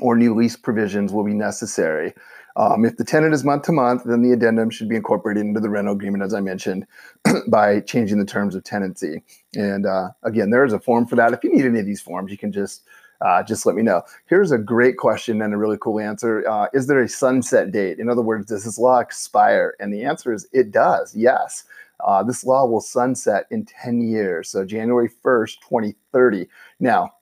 or 0.01 0.17
new 0.17 0.35
lease 0.35 0.57
provisions 0.57 1.13
will 1.13 1.23
be 1.23 1.33
necessary. 1.33 2.13
Um, 2.57 2.85
if 2.85 2.97
the 2.97 3.03
tenant 3.03 3.33
is 3.33 3.43
month 3.43 3.63
to 3.63 3.71
month, 3.71 4.03
then 4.05 4.21
the 4.21 4.31
addendum 4.31 4.69
should 4.69 4.87
be 4.87 4.95
incorporated 4.95 5.45
into 5.45 5.59
the 5.59 5.69
rental 5.69 5.93
agreement, 5.93 6.23
as 6.23 6.33
I 6.33 6.39
mentioned, 6.39 6.87
by 7.49 7.81
changing 7.81 8.17
the 8.17 8.25
terms 8.25 8.55
of 8.55 8.63
tenancy. 8.63 9.21
And 9.55 9.85
uh, 9.85 10.09
again, 10.23 10.51
there 10.51 10.63
is 10.63 10.73
a 10.73 10.79
form 10.79 11.05
for 11.05 11.15
that. 11.17 11.33
If 11.33 11.43
you 11.43 11.53
need 11.53 11.65
any 11.65 11.79
of 11.79 11.85
these 11.85 12.01
forms, 12.01 12.31
you 12.31 12.37
can 12.37 12.51
just 12.51 12.83
uh, 13.21 13.43
just 13.43 13.65
let 13.65 13.75
me 13.75 13.81
know. 13.81 14.03
Here's 14.27 14.51
a 14.51 14.57
great 14.57 14.97
question 14.97 15.41
and 15.41 15.53
a 15.53 15.57
really 15.57 15.77
cool 15.79 15.99
answer. 15.99 16.47
Uh, 16.47 16.67
is 16.73 16.87
there 16.87 17.01
a 17.01 17.09
sunset 17.09 17.71
date? 17.71 17.99
In 17.99 18.09
other 18.09 18.21
words, 18.21 18.47
does 18.47 18.65
this 18.65 18.77
law 18.77 18.99
expire? 18.99 19.75
And 19.79 19.93
the 19.93 20.03
answer 20.03 20.33
is 20.33 20.47
it 20.51 20.71
does, 20.71 21.15
yes. 21.15 21.63
Uh, 22.05 22.23
this 22.23 22.43
law 22.43 22.65
will 22.65 22.81
sunset 22.81 23.45
in 23.51 23.65
10 23.65 24.01
years, 24.01 24.49
so 24.49 24.65
January 24.65 25.09
1st, 25.09 25.59
2030. 25.61 26.47
Now, 26.79 27.14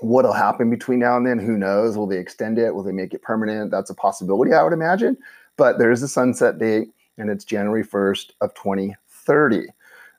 what'll 0.00 0.32
happen 0.32 0.70
between 0.70 1.00
now 1.00 1.16
and 1.16 1.26
then? 1.26 1.38
Who 1.38 1.56
knows? 1.56 1.96
Will 1.96 2.06
they 2.06 2.18
extend 2.18 2.58
it? 2.58 2.74
Will 2.74 2.82
they 2.82 2.92
make 2.92 3.14
it 3.14 3.22
permanent? 3.22 3.70
That's 3.70 3.90
a 3.90 3.94
possibility, 3.94 4.52
I 4.52 4.62
would 4.62 4.72
imagine. 4.72 5.16
But 5.56 5.78
there 5.78 5.90
is 5.90 6.02
a 6.02 6.08
sunset 6.08 6.58
date, 6.58 6.88
and 7.16 7.30
it's 7.30 7.44
January 7.44 7.84
1st 7.84 8.32
of 8.40 8.54
2030. 8.54 9.66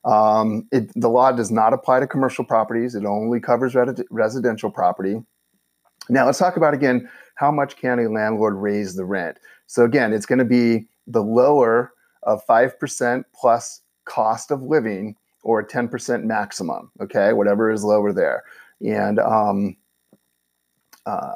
Um, 0.05 0.67
it, 0.71 0.91
the 0.99 1.09
law 1.09 1.31
does 1.31 1.51
not 1.51 1.73
apply 1.73 1.99
to 1.99 2.07
commercial 2.07 2.45
properties. 2.45 2.95
It 2.95 3.05
only 3.05 3.39
covers 3.39 3.75
residential 4.09 4.69
property. 4.69 5.21
Now 6.09 6.25
let's 6.25 6.39
talk 6.39 6.57
about 6.57 6.73
again 6.73 7.09
how 7.35 7.51
much 7.51 7.77
can 7.77 7.99
a 7.99 8.09
landlord 8.09 8.55
raise 8.55 8.95
the 8.95 9.05
rent. 9.05 9.37
So 9.67 9.83
again, 9.83 10.13
it's 10.13 10.25
going 10.25 10.39
to 10.39 10.45
be 10.45 10.87
the 11.05 11.23
lower 11.23 11.93
of 12.23 12.43
five 12.45 12.79
percent 12.79 13.25
plus 13.33 13.81
cost 14.05 14.51
of 14.51 14.63
living 14.63 15.15
or 15.43 15.59
a 15.59 15.65
ten 15.65 15.87
percent 15.87 16.25
maximum. 16.25 16.91
Okay, 17.01 17.33
whatever 17.33 17.71
is 17.71 17.83
lower 17.83 18.11
there, 18.11 18.43
and 18.81 19.19
um, 19.19 19.75
uh, 21.05 21.31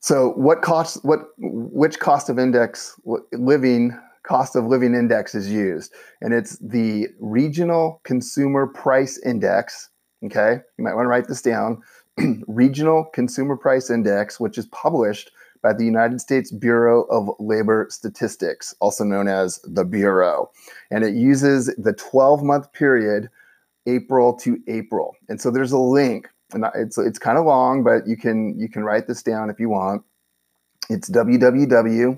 so 0.00 0.30
what 0.32 0.62
cost? 0.62 1.04
What 1.04 1.30
which 1.38 1.98
cost 1.98 2.28
of 2.28 2.38
index 2.38 2.98
living 3.32 3.98
cost 4.22 4.56
of 4.56 4.66
living 4.66 4.94
index 4.94 5.34
is 5.34 5.50
used, 5.50 5.92
and 6.20 6.34
it's 6.34 6.58
the 6.58 7.08
regional 7.20 8.00
consumer 8.04 8.66
price 8.66 9.18
index. 9.24 9.88
Okay, 10.24 10.60
you 10.78 10.84
might 10.84 10.94
want 10.94 11.04
to 11.04 11.08
write 11.08 11.28
this 11.28 11.42
down. 11.42 11.82
regional 12.46 13.06
consumer 13.12 13.56
price 13.56 13.90
index, 13.90 14.38
which 14.38 14.58
is 14.58 14.66
published 14.66 15.30
by 15.62 15.72
the 15.72 15.84
United 15.84 16.20
States 16.20 16.52
Bureau 16.52 17.04
of 17.04 17.30
Labor 17.40 17.86
Statistics, 17.90 18.74
also 18.80 19.02
known 19.02 19.26
as 19.26 19.58
the 19.64 19.84
Bureau. 19.84 20.50
And 20.90 21.02
it 21.02 21.14
uses 21.14 21.74
the 21.78 21.94
12 21.94 22.42
month 22.42 22.72
period, 22.74 23.30
April 23.86 24.34
to 24.38 24.58
April. 24.68 25.16
And 25.28 25.40
so 25.40 25.50
there's 25.50 25.72
a 25.72 25.78
link, 25.78 26.28
and 26.52 26.64
it's, 26.74 26.98
it's 26.98 27.18
kind 27.18 27.38
of 27.38 27.44
long, 27.44 27.82
but 27.82 28.06
you 28.06 28.16
can, 28.16 28.58
you 28.58 28.68
can 28.68 28.84
write 28.84 29.06
this 29.06 29.22
down 29.22 29.50
if 29.50 29.60
you 29.60 29.68
want. 29.68 30.02
It's 30.90 31.08
www.b 31.10 32.14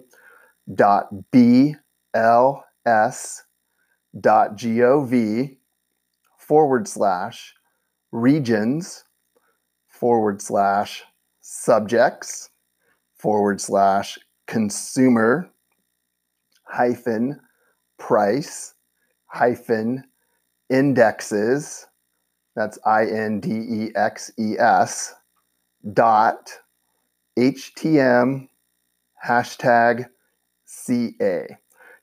ls.gov 2.86 3.16
forward 6.38 6.88
slash 6.88 7.54
regions 8.12 9.04
forward 9.88 10.40
slash 10.40 11.04
subjects 11.40 12.50
forward 13.18 13.60
slash 13.60 14.18
consumer 14.46 15.50
hyphen 16.64 17.38
price 17.98 18.74
hyphen 19.26 20.04
indexes 20.70 21.86
that's 22.54 22.78
i-n-d-e-x-e-s 22.86 23.94
dot 25.92 26.58
htm 27.38 28.48
hashtag 29.24 30.08
ca 30.66 31.56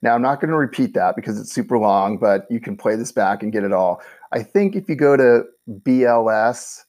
now, 0.03 0.13
I'm 0.15 0.21
not 0.21 0.39
going 0.41 0.51
to 0.51 0.57
repeat 0.57 0.93
that 0.95 1.15
because 1.15 1.39
it's 1.39 1.53
super 1.53 1.79
long, 1.79 2.17
but 2.17 2.45
you 2.49 2.59
can 2.59 2.75
play 2.75 2.97
this 2.97 3.13
back 3.13 3.41
and 3.41 3.53
get 3.53 3.63
it 3.63 3.71
all. 3.71 4.01
I 4.33 4.43
think 4.43 4.75
if 4.75 4.89
you 4.89 4.97
go 4.97 5.15
to 5.15 5.45
bls.gov, 5.69 6.83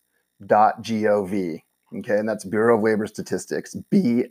okay, 1.97 2.19
and 2.19 2.29
that's 2.29 2.45
Bureau 2.45 2.77
of 2.77 2.83
Labor 2.83 3.07
Statistics, 3.07 3.77
bls.gov, 3.93 4.27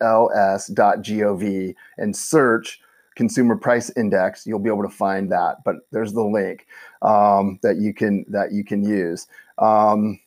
and 1.98 2.14
search 2.16 2.82
consumer 3.16 3.56
price 3.56 3.92
index, 3.96 4.46
you'll 4.46 4.60
be 4.60 4.70
able 4.70 4.84
to 4.84 4.90
find 4.90 5.32
that. 5.32 5.58
But 5.66 5.76
there's 5.92 6.14
the 6.14 6.24
link 6.24 6.66
um, 7.02 7.60
that 7.64 7.78
you 7.78 7.94
can 7.94 8.26
that 8.30 8.52
you 8.52 8.64
can 8.64 8.84
use. 8.84 9.28
Um, 9.58 10.20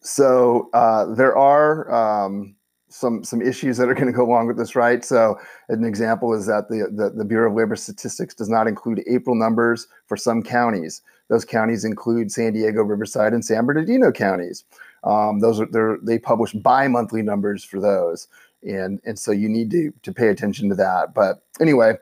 so 0.00 0.70
uh, 0.72 1.06
there 1.14 1.36
are. 1.36 1.90
Um, 1.92 2.54
some 2.90 3.22
some 3.22 3.42
issues 3.42 3.76
that 3.76 3.88
are 3.88 3.94
going 3.94 4.06
to 4.06 4.12
go 4.12 4.24
along 4.24 4.46
with 4.46 4.56
this, 4.56 4.74
right? 4.74 5.04
So 5.04 5.38
an 5.68 5.84
example 5.84 6.32
is 6.32 6.46
that 6.46 6.68
the, 6.68 6.88
the, 6.90 7.10
the 7.10 7.24
Bureau 7.24 7.50
of 7.50 7.56
Labor 7.56 7.76
Statistics 7.76 8.34
does 8.34 8.48
not 8.48 8.66
include 8.66 9.02
April 9.06 9.36
numbers 9.36 9.86
for 10.06 10.16
some 10.16 10.42
counties. 10.42 11.02
Those 11.28 11.44
counties 11.44 11.84
include 11.84 12.32
San 12.32 12.54
Diego, 12.54 12.82
Riverside, 12.82 13.34
and 13.34 13.44
San 13.44 13.66
Bernardino 13.66 14.10
counties. 14.10 14.64
Um, 15.04 15.40
those 15.40 15.60
are 15.60 15.98
they 16.02 16.18
publish 16.18 16.52
bi-monthly 16.52 17.22
numbers 17.22 17.62
for 17.62 17.78
those, 17.78 18.26
and 18.62 19.00
and 19.04 19.18
so 19.18 19.32
you 19.32 19.48
need 19.48 19.70
to 19.70 19.92
to 20.02 20.12
pay 20.12 20.28
attention 20.28 20.68
to 20.68 20.74
that. 20.76 21.14
But 21.14 21.42
anyway, 21.60 21.94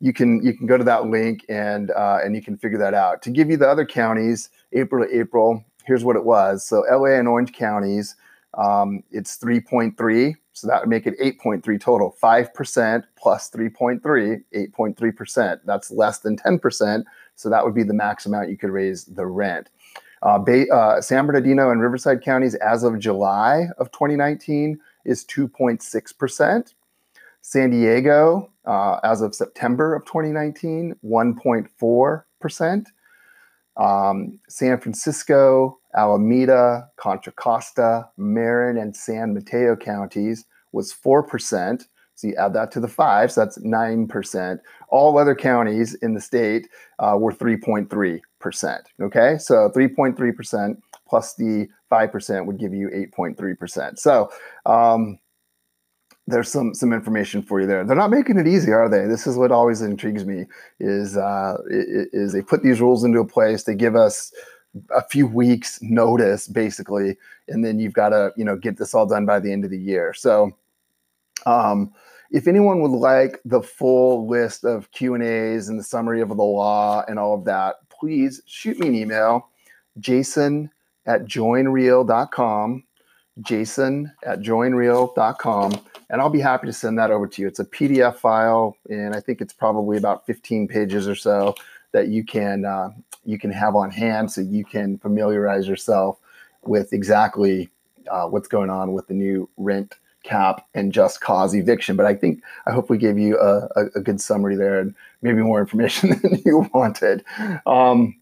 you 0.00 0.12
can 0.12 0.44
you 0.44 0.56
can 0.56 0.66
go 0.66 0.76
to 0.76 0.84
that 0.84 1.06
link 1.06 1.44
and 1.48 1.90
uh, 1.90 2.18
and 2.24 2.34
you 2.34 2.42
can 2.42 2.56
figure 2.56 2.78
that 2.78 2.94
out. 2.94 3.22
To 3.22 3.30
give 3.30 3.50
you 3.50 3.56
the 3.56 3.68
other 3.68 3.84
counties, 3.84 4.50
April 4.72 5.06
to 5.06 5.18
April, 5.18 5.64
here's 5.84 6.04
what 6.04 6.16
it 6.16 6.24
was. 6.24 6.64
So 6.64 6.84
LA 6.90 7.18
and 7.18 7.28
Orange 7.28 7.52
counties 7.52 8.16
um, 8.56 9.02
it's 9.10 9.36
3.3, 9.38 10.34
so 10.52 10.66
that 10.66 10.80
would 10.80 10.88
make 10.88 11.06
it 11.06 11.18
8.3 11.20 11.80
total. 11.80 12.16
5% 12.22 13.04
plus 13.16 13.50
3.3, 13.50 14.00
8.3%. 14.54 15.60
That's 15.64 15.90
less 15.90 16.18
than 16.20 16.36
10%, 16.36 17.04
so 17.34 17.50
that 17.50 17.64
would 17.64 17.74
be 17.74 17.82
the 17.82 17.94
max 17.94 18.26
amount 18.26 18.48
you 18.48 18.56
could 18.56 18.70
raise 18.70 19.04
the 19.04 19.26
rent. 19.26 19.70
Uh, 20.22 20.38
Bay, 20.38 20.66
uh, 20.70 21.00
San 21.00 21.26
Bernardino 21.26 21.70
and 21.70 21.82
Riverside 21.82 22.22
counties, 22.22 22.54
as 22.56 22.82
of 22.82 22.98
July 22.98 23.66
of 23.78 23.92
2019, 23.92 24.80
is 25.06 25.24
2.6%. 25.24 26.74
San 27.40 27.70
Diego, 27.70 28.50
uh, 28.64 28.98
as 29.04 29.22
of 29.22 29.34
September 29.34 29.94
of 29.94 30.04
2019, 30.04 30.96
1.4%. 31.04 32.86
Um, 33.76 34.40
San 34.48 34.80
Francisco, 34.80 35.78
Alameda, 35.94 36.88
Contra 36.96 37.32
Costa, 37.32 38.08
Marin, 38.16 38.78
and 38.78 38.96
San 38.96 39.32
Mateo 39.32 39.76
counties 39.76 40.44
was 40.72 40.92
4%. 40.92 41.86
So 42.16 42.28
you 42.28 42.34
add 42.36 42.54
that 42.54 42.72
to 42.72 42.80
the 42.80 42.88
five, 42.88 43.30
so 43.30 43.42
that's 43.42 43.58
9%. 43.58 44.60
All 44.88 45.18
other 45.18 45.34
counties 45.34 45.94
in 45.96 46.14
the 46.14 46.20
state 46.20 46.68
uh, 46.98 47.16
were 47.18 47.32
3.3%. 47.32 48.20
Okay, 49.02 49.38
so 49.38 49.70
3.3% 49.74 50.76
plus 51.08 51.34
the 51.34 51.68
5% 51.90 52.46
would 52.46 52.58
give 52.58 52.74
you 52.74 52.88
8.3%. 52.88 53.98
So 53.98 54.30
um, 54.64 55.18
there's 56.26 56.50
some 56.50 56.74
some 56.74 56.92
information 56.92 57.40
for 57.40 57.60
you 57.60 57.66
there. 57.66 57.84
They're 57.84 57.96
not 57.96 58.10
making 58.10 58.38
it 58.38 58.48
easy, 58.48 58.72
are 58.72 58.88
they? 58.88 59.06
This 59.06 59.26
is 59.26 59.36
what 59.36 59.52
always 59.52 59.80
intrigues 59.80 60.24
me 60.24 60.46
is 60.80 61.16
uh, 61.16 61.56
is 61.68 62.32
they 62.32 62.42
put 62.42 62.62
these 62.62 62.80
rules 62.80 63.04
into 63.04 63.20
a 63.20 63.26
place. 63.26 63.62
They 63.62 63.76
give 63.76 63.94
us 63.94 64.32
a 64.90 65.02
few 65.02 65.26
weeks 65.26 65.78
notice 65.80 66.48
basically 66.48 67.16
and 67.48 67.64
then 67.64 67.78
you've 67.78 67.92
got 67.92 68.10
to 68.10 68.32
you 68.36 68.44
know 68.44 68.56
get 68.56 68.76
this 68.76 68.94
all 68.94 69.06
done 69.06 69.26
by 69.26 69.40
the 69.40 69.52
end 69.52 69.64
of 69.64 69.70
the 69.70 69.78
year 69.78 70.12
so 70.12 70.50
um, 71.46 71.92
if 72.30 72.46
anyone 72.46 72.80
would 72.80 72.90
like 72.90 73.40
the 73.44 73.62
full 73.62 74.28
list 74.28 74.64
of 74.64 74.90
q 74.90 75.14
and 75.14 75.22
a's 75.22 75.68
and 75.68 75.78
the 75.78 75.84
summary 75.84 76.20
of 76.20 76.28
the 76.28 76.34
law 76.34 77.02
and 77.08 77.18
all 77.18 77.34
of 77.34 77.44
that 77.44 77.76
please 77.88 78.42
shoot 78.46 78.78
me 78.78 78.88
an 78.88 78.94
email 78.94 79.48
jason 79.98 80.70
at 81.06 81.24
joinreal.com 81.24 82.84
jason 83.42 84.12
at 84.24 84.40
joinreal.com 84.40 85.72
and 86.08 86.20
I'll 86.20 86.30
be 86.30 86.40
happy 86.40 86.66
to 86.66 86.72
send 86.72 86.98
that 86.98 87.10
over 87.10 87.26
to 87.26 87.42
you. 87.42 87.48
It's 87.48 87.58
a 87.58 87.64
PDF 87.64 88.16
file, 88.16 88.76
and 88.88 89.14
I 89.14 89.20
think 89.20 89.40
it's 89.40 89.52
probably 89.52 89.96
about 89.96 90.26
15 90.26 90.68
pages 90.68 91.08
or 91.08 91.14
so 91.14 91.54
that 91.92 92.08
you 92.08 92.24
can 92.24 92.64
uh, 92.64 92.90
you 93.24 93.38
can 93.38 93.50
have 93.50 93.74
on 93.74 93.90
hand, 93.90 94.30
so 94.30 94.40
you 94.40 94.64
can 94.64 94.98
familiarize 94.98 95.66
yourself 95.66 96.18
with 96.62 96.92
exactly 96.92 97.68
uh, 98.10 98.26
what's 98.26 98.48
going 98.48 98.70
on 98.70 98.92
with 98.92 99.08
the 99.08 99.14
new 99.14 99.48
rent 99.56 99.96
cap 100.22 100.66
and 100.74 100.92
just 100.92 101.20
cause 101.20 101.54
eviction. 101.54 101.96
But 101.96 102.06
I 102.06 102.14
think 102.14 102.42
I 102.66 102.72
hope 102.72 102.90
we 102.90 102.98
gave 102.98 103.18
you 103.18 103.38
a, 103.38 103.68
a, 103.76 103.86
a 103.96 104.00
good 104.00 104.20
summary 104.20 104.56
there 104.56 104.80
and 104.80 104.94
maybe 105.22 105.42
more 105.42 105.60
information 105.60 106.10
than 106.22 106.42
you 106.44 106.68
wanted. 106.72 107.24
Um, 107.66 108.16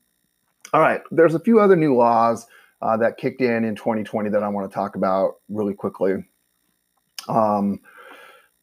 all 0.72 0.80
right, 0.80 1.02
there's 1.10 1.34
a 1.34 1.40
few 1.40 1.60
other 1.60 1.76
new 1.76 1.94
laws 1.94 2.46
uh, 2.82 2.96
that 2.98 3.16
kicked 3.16 3.40
in 3.40 3.64
in 3.64 3.74
2020 3.74 4.30
that 4.30 4.42
I 4.42 4.48
want 4.48 4.70
to 4.70 4.74
talk 4.74 4.96
about 4.96 5.36
really 5.48 5.74
quickly. 5.74 6.24
Um, 7.28 7.80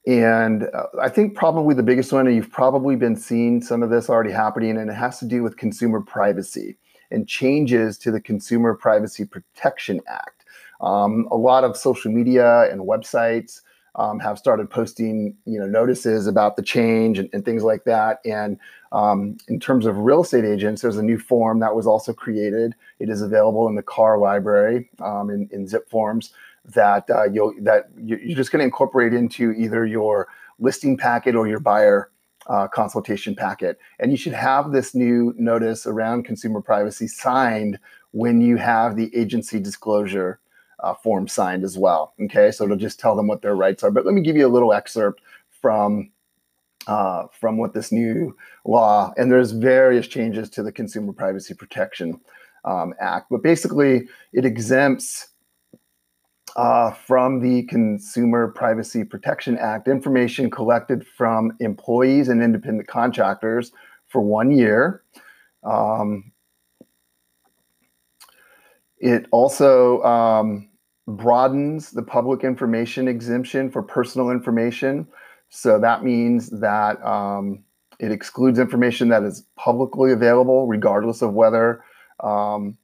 and 0.07 0.63
uh, 0.63 0.83
I 1.01 1.09
think 1.09 1.35
probably 1.35 1.75
the 1.75 1.83
biggest 1.83 2.11
one, 2.11 2.27
and 2.27 2.35
you've 2.35 2.51
probably 2.51 2.95
been 2.95 3.15
seeing 3.15 3.61
some 3.61 3.83
of 3.83 3.89
this 3.89 4.09
already 4.09 4.31
happening, 4.31 4.77
and 4.77 4.89
it 4.89 4.95
has 4.95 5.19
to 5.19 5.25
do 5.25 5.43
with 5.43 5.57
consumer 5.57 6.01
privacy 6.01 6.77
and 7.11 7.27
changes 7.27 7.97
to 7.99 8.11
the 8.11 8.21
Consumer 8.21 8.73
Privacy 8.73 9.25
Protection 9.25 9.99
Act. 10.07 10.45
Um, 10.79 11.27
a 11.29 11.35
lot 11.35 11.63
of 11.63 11.77
social 11.77 12.11
media 12.11 12.71
and 12.71 12.81
websites 12.81 13.61
um, 13.95 14.19
have 14.19 14.37
started 14.37 14.69
posting, 14.69 15.35
you 15.45 15.59
know, 15.59 15.65
notices 15.65 16.27
about 16.27 16.55
the 16.55 16.61
change 16.61 17.19
and, 17.19 17.29
and 17.33 17.43
things 17.43 17.63
like 17.63 17.83
that. 17.83 18.19
And 18.25 18.57
um, 18.91 19.37
in 19.47 19.59
terms 19.59 19.85
of 19.85 19.97
real 19.97 20.21
estate 20.21 20.45
agents, 20.45 20.81
there's 20.81 20.97
a 20.97 21.03
new 21.03 21.17
form 21.17 21.59
that 21.59 21.75
was 21.75 21.87
also 21.87 22.13
created. 22.13 22.73
It 22.99 23.09
is 23.09 23.21
available 23.21 23.67
in 23.67 23.75
the 23.75 23.83
CAR 23.83 24.17
library 24.17 24.89
um, 24.99 25.29
in, 25.29 25.49
in 25.51 25.67
zip 25.67 25.89
forms 25.89 26.33
that 26.63 27.09
uh, 27.09 27.23
you'll 27.23 27.53
that 27.61 27.89
you're 27.97 28.37
just 28.37 28.51
going 28.51 28.59
to 28.59 28.65
incorporate 28.65 29.13
into 29.13 29.51
either 29.53 29.85
your 29.85 30.27
listing 30.59 30.95
packet 30.95 31.35
or 31.35 31.47
your 31.47 31.59
buyer 31.59 32.11
uh, 32.47 32.67
consultation 32.67 33.35
packet. 33.35 33.79
And 33.99 34.11
you 34.11 34.17
should 34.17 34.33
have 34.33 34.71
this 34.71 34.93
new 34.93 35.33
notice 35.37 35.85
around 35.85 36.23
consumer 36.23 36.61
privacy 36.61 37.07
signed 37.07 37.79
when 38.11 38.41
you 38.41 38.57
have 38.57 38.95
the 38.95 39.15
agency 39.15 39.59
disclosure 39.59 40.39
uh, 40.81 40.93
form 40.93 41.27
signed 41.27 41.63
as 41.63 41.77
well. 41.77 42.13
Okay, 42.21 42.51
so 42.51 42.63
it'll 42.63 42.77
just 42.77 42.99
tell 42.99 43.15
them 43.15 43.27
what 43.27 43.41
their 43.41 43.55
rights 43.55 43.83
are. 43.83 43.91
But 43.91 44.05
let 44.05 44.15
me 44.15 44.21
give 44.21 44.35
you 44.35 44.47
a 44.47 44.49
little 44.49 44.73
excerpt 44.73 45.21
from 45.61 46.11
uh, 46.87 47.27
from 47.39 47.57
what 47.57 47.73
this 47.73 47.91
new 47.91 48.35
law 48.65 49.13
and 49.15 49.31
there's 49.31 49.51
various 49.51 50.07
changes 50.07 50.49
to 50.49 50.63
the 50.63 50.71
Consumer 50.71 51.13
Privacy 51.13 51.53
Protection 51.53 52.19
um, 52.65 52.93
Act. 52.99 53.27
But 53.29 53.43
basically, 53.43 54.07
it 54.33 54.45
exempts 54.45 55.27
uh, 56.55 56.91
from 56.91 57.39
the 57.39 57.63
Consumer 57.63 58.49
Privacy 58.49 59.03
Protection 59.03 59.57
Act 59.57 59.87
information 59.87 60.49
collected 60.49 61.05
from 61.05 61.55
employees 61.59 62.29
and 62.29 62.41
independent 62.41 62.87
contractors 62.87 63.71
for 64.07 64.21
one 64.21 64.51
year. 64.51 65.03
Um, 65.63 66.31
it 68.97 69.25
also 69.31 70.01
um, 70.03 70.67
broadens 71.07 71.91
the 71.91 72.03
public 72.03 72.43
information 72.43 73.07
exemption 73.07 73.69
for 73.69 73.81
personal 73.81 74.29
information. 74.29 75.07
So 75.49 75.79
that 75.79 76.03
means 76.03 76.49
that 76.61 77.03
um, 77.05 77.63
it 77.99 78.11
excludes 78.11 78.59
information 78.59 79.09
that 79.09 79.23
is 79.23 79.43
publicly 79.55 80.11
available, 80.11 80.67
regardless 80.67 81.21
of 81.21 81.33
whether 81.33 81.83
um, 82.21 82.77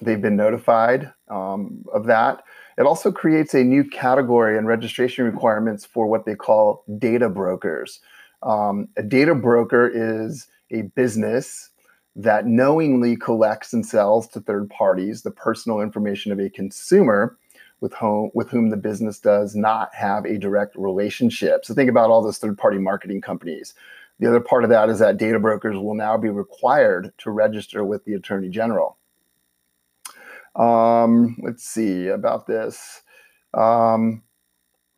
they've 0.00 0.20
been 0.20 0.36
notified 0.36 1.12
um, 1.28 1.84
of 1.92 2.06
that. 2.06 2.42
It 2.76 2.82
also 2.82 3.12
creates 3.12 3.54
a 3.54 3.62
new 3.62 3.84
category 3.84 4.58
and 4.58 4.66
registration 4.66 5.24
requirements 5.24 5.84
for 5.84 6.06
what 6.06 6.26
they 6.26 6.34
call 6.34 6.84
data 6.98 7.28
brokers. 7.28 8.00
Um, 8.42 8.88
a 8.96 9.02
data 9.02 9.34
broker 9.34 9.90
is 9.92 10.48
a 10.70 10.82
business 10.82 11.70
that 12.16 12.46
knowingly 12.46 13.16
collects 13.16 13.72
and 13.72 13.84
sells 13.86 14.28
to 14.28 14.40
third 14.40 14.68
parties 14.70 15.22
the 15.22 15.30
personal 15.30 15.80
information 15.80 16.30
of 16.30 16.38
a 16.38 16.50
consumer 16.50 17.38
with 17.84 17.92
whom, 17.92 18.30
with 18.32 18.48
whom 18.48 18.70
the 18.70 18.78
business 18.78 19.20
does 19.20 19.54
not 19.54 19.94
have 19.94 20.24
a 20.24 20.38
direct 20.38 20.74
relationship. 20.74 21.66
So 21.66 21.74
think 21.74 21.90
about 21.90 22.08
all 22.08 22.22
those 22.22 22.38
third 22.38 22.56
party 22.56 22.78
marketing 22.78 23.20
companies. 23.20 23.74
The 24.18 24.26
other 24.26 24.40
part 24.40 24.64
of 24.64 24.70
that 24.70 24.88
is 24.88 25.00
that 25.00 25.18
data 25.18 25.38
brokers 25.38 25.76
will 25.76 25.94
now 25.94 26.16
be 26.16 26.30
required 26.30 27.12
to 27.18 27.30
register 27.30 27.84
with 27.84 28.06
the 28.06 28.14
Attorney 28.14 28.48
General. 28.48 28.96
Um, 30.56 31.36
let's 31.42 31.62
see 31.62 32.06
about 32.06 32.46
this. 32.46 33.02
Um, 33.52 34.22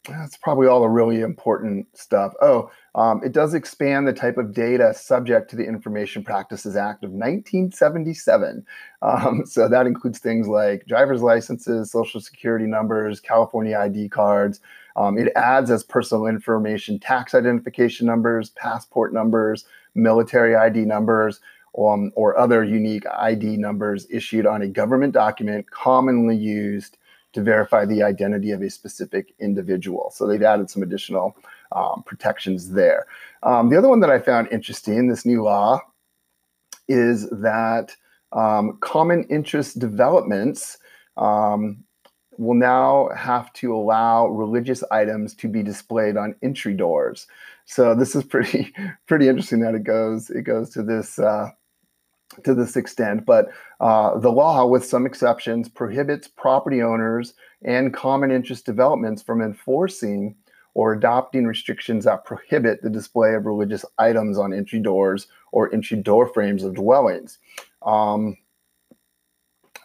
that's 0.09 0.37
probably 0.37 0.69
all 0.69 0.81
the 0.81 0.89
really 0.89 1.23
important 1.23 1.89
stuff. 1.99 2.35
Oh, 2.41 2.71
um, 2.97 3.21
it 3.23 3.33
does 3.33 3.53
expand 3.53 4.09
the 4.09 4.13
type 4.15 4.39
of 4.39 4.55
data 4.55 4.95
subject 4.95 5.51
to 5.51 5.57
the 5.57 5.67
Information 5.67 6.25
Practices 6.25 6.77
Act 6.77 7.05
of 7.05 7.11
1977. 7.11 8.65
Um, 9.03 9.43
so 9.47 9.69
that 9.69 9.87
includes 9.87 10.19
things 10.19 10.49
like 10.49 10.87
driver's 10.87 11.23
licenses, 11.23 11.93
social 11.93 12.21
security 12.21 12.65
numbers, 12.65 13.21
California 13.21 13.79
ID 13.79 14.09
cards. 14.09 14.61
Um, 14.97 15.19
it 15.19 15.31
adds 15.37 15.71
as 15.71 15.85
personal 15.85 16.27
information 16.27 16.99
tax 16.99 17.35
identification 17.35 18.07
numbers, 18.07 18.51
passport 18.51 19.13
numbers, 19.13 19.67
military 19.95 20.57
ID 20.57 20.87
numbers 20.87 21.41
um, 21.79 22.11
or 22.15 22.39
other 22.39 22.65
unique 22.65 23.05
ID 23.07 23.59
numbers 23.59 24.07
issued 24.11 24.47
on 24.47 24.63
a 24.63 24.69
government 24.69 25.13
document 25.13 25.71
commonly 25.71 26.37
used 26.37 26.97
to 27.35 27.43
verify 27.43 27.85
the 27.85 28.03
identity 28.03 28.53
of 28.53 28.63
a 28.63 28.71
specific 28.71 29.35
individual. 29.39 30.11
So 30.15 30.27
they've 30.27 30.43
added 30.43 30.71
some 30.71 30.83
additional 30.83 31.37
um, 31.73 32.03
protections 32.05 32.71
there. 32.73 33.07
Um, 33.43 33.69
the 33.69 33.79
other 33.79 33.89
one 33.89 34.01
that 34.01 34.11
I 34.11 34.19
found 34.19 34.49
interesting, 34.51 35.09
this 35.09 35.27
new 35.27 35.43
law, 35.43 35.81
is 36.89 37.29
that 37.31 37.97
um, 38.33 38.79
common 38.81 39.25
interest 39.25 39.79
developments 39.79 40.79
um, 41.17 41.85
will 42.39 42.55
now 42.55 43.09
have 43.17 43.53
to 43.55 43.75
allow 43.75 44.27
religious 44.27 44.83
items 44.91 45.35
to 45.35 45.49
be 45.49 45.63
displayed 45.63 46.17
on 46.17 46.35
entry 46.43 46.75
doors. 46.75 47.27
So 47.65 47.95
this 47.95 48.15
is 48.15 48.25
pretty 48.25 48.73
pretty 49.07 49.29
interesting 49.29 49.61
that 49.61 49.75
it 49.75 49.85
goes 49.85 50.31
it 50.31 50.43
goes 50.43 50.71
to 50.71 50.83
this 50.83 51.19
uh, 51.19 51.51
to 52.45 52.55
this 52.55 52.77
extent, 52.77 53.25
but 53.25 53.49
uh, 53.81 54.19
the 54.19 54.33
law, 54.33 54.67
with 54.67 54.85
some 54.85 55.07
exceptions, 55.07 55.69
prohibits 55.69 56.29
property 56.29 56.83
owners 56.83 57.35
and 57.63 57.95
common 57.95 58.31
interest 58.31 58.67
developments 58.67 59.23
from 59.23 59.41
enforcing 59.41 60.35
or 60.77 60.93
adopting 60.93 61.47
restrictions 61.47 62.05
that 62.05 62.27
prohibit 62.27 62.83
the 62.83 62.91
display 62.91 63.33
of 63.33 63.47
religious 63.47 63.83
items 63.97 64.37
on 64.37 64.53
entry 64.53 64.79
doors 64.79 65.27
or 65.51 65.73
entry 65.73 65.97
door 65.97 66.27
frames 66.29 66.63
of 66.63 66.75
dwellings. 66.75 67.39
Um, 67.81 68.37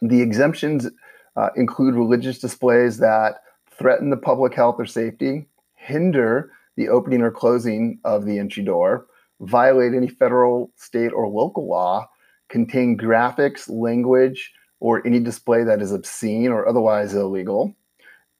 the 0.01 0.21
exemptions 0.21 0.89
uh, 1.37 1.47
include 1.55 1.95
religious 1.95 2.39
displays 2.39 2.97
that 2.97 3.35
threaten 3.69 4.09
the 4.09 4.17
public 4.17 4.53
health 4.53 4.75
or 4.79 4.85
safety, 4.85 5.47
hinder 5.75 6.51
the 6.75 6.89
opening 6.89 7.21
or 7.21 7.31
closing 7.31 7.97
of 8.03 8.25
the 8.25 8.37
entry 8.37 8.61
door, 8.61 9.07
violate 9.39 9.93
any 9.93 10.09
federal, 10.09 10.73
state, 10.75 11.13
or 11.13 11.29
local 11.29 11.69
law, 11.69 12.05
contain 12.49 12.97
graphics, 12.97 13.69
language, 13.69 14.51
or 14.81 15.07
any 15.07 15.21
display 15.21 15.63
that 15.63 15.81
is 15.81 15.93
obscene 15.93 16.49
or 16.49 16.67
otherwise 16.67 17.13
illegal. 17.13 17.73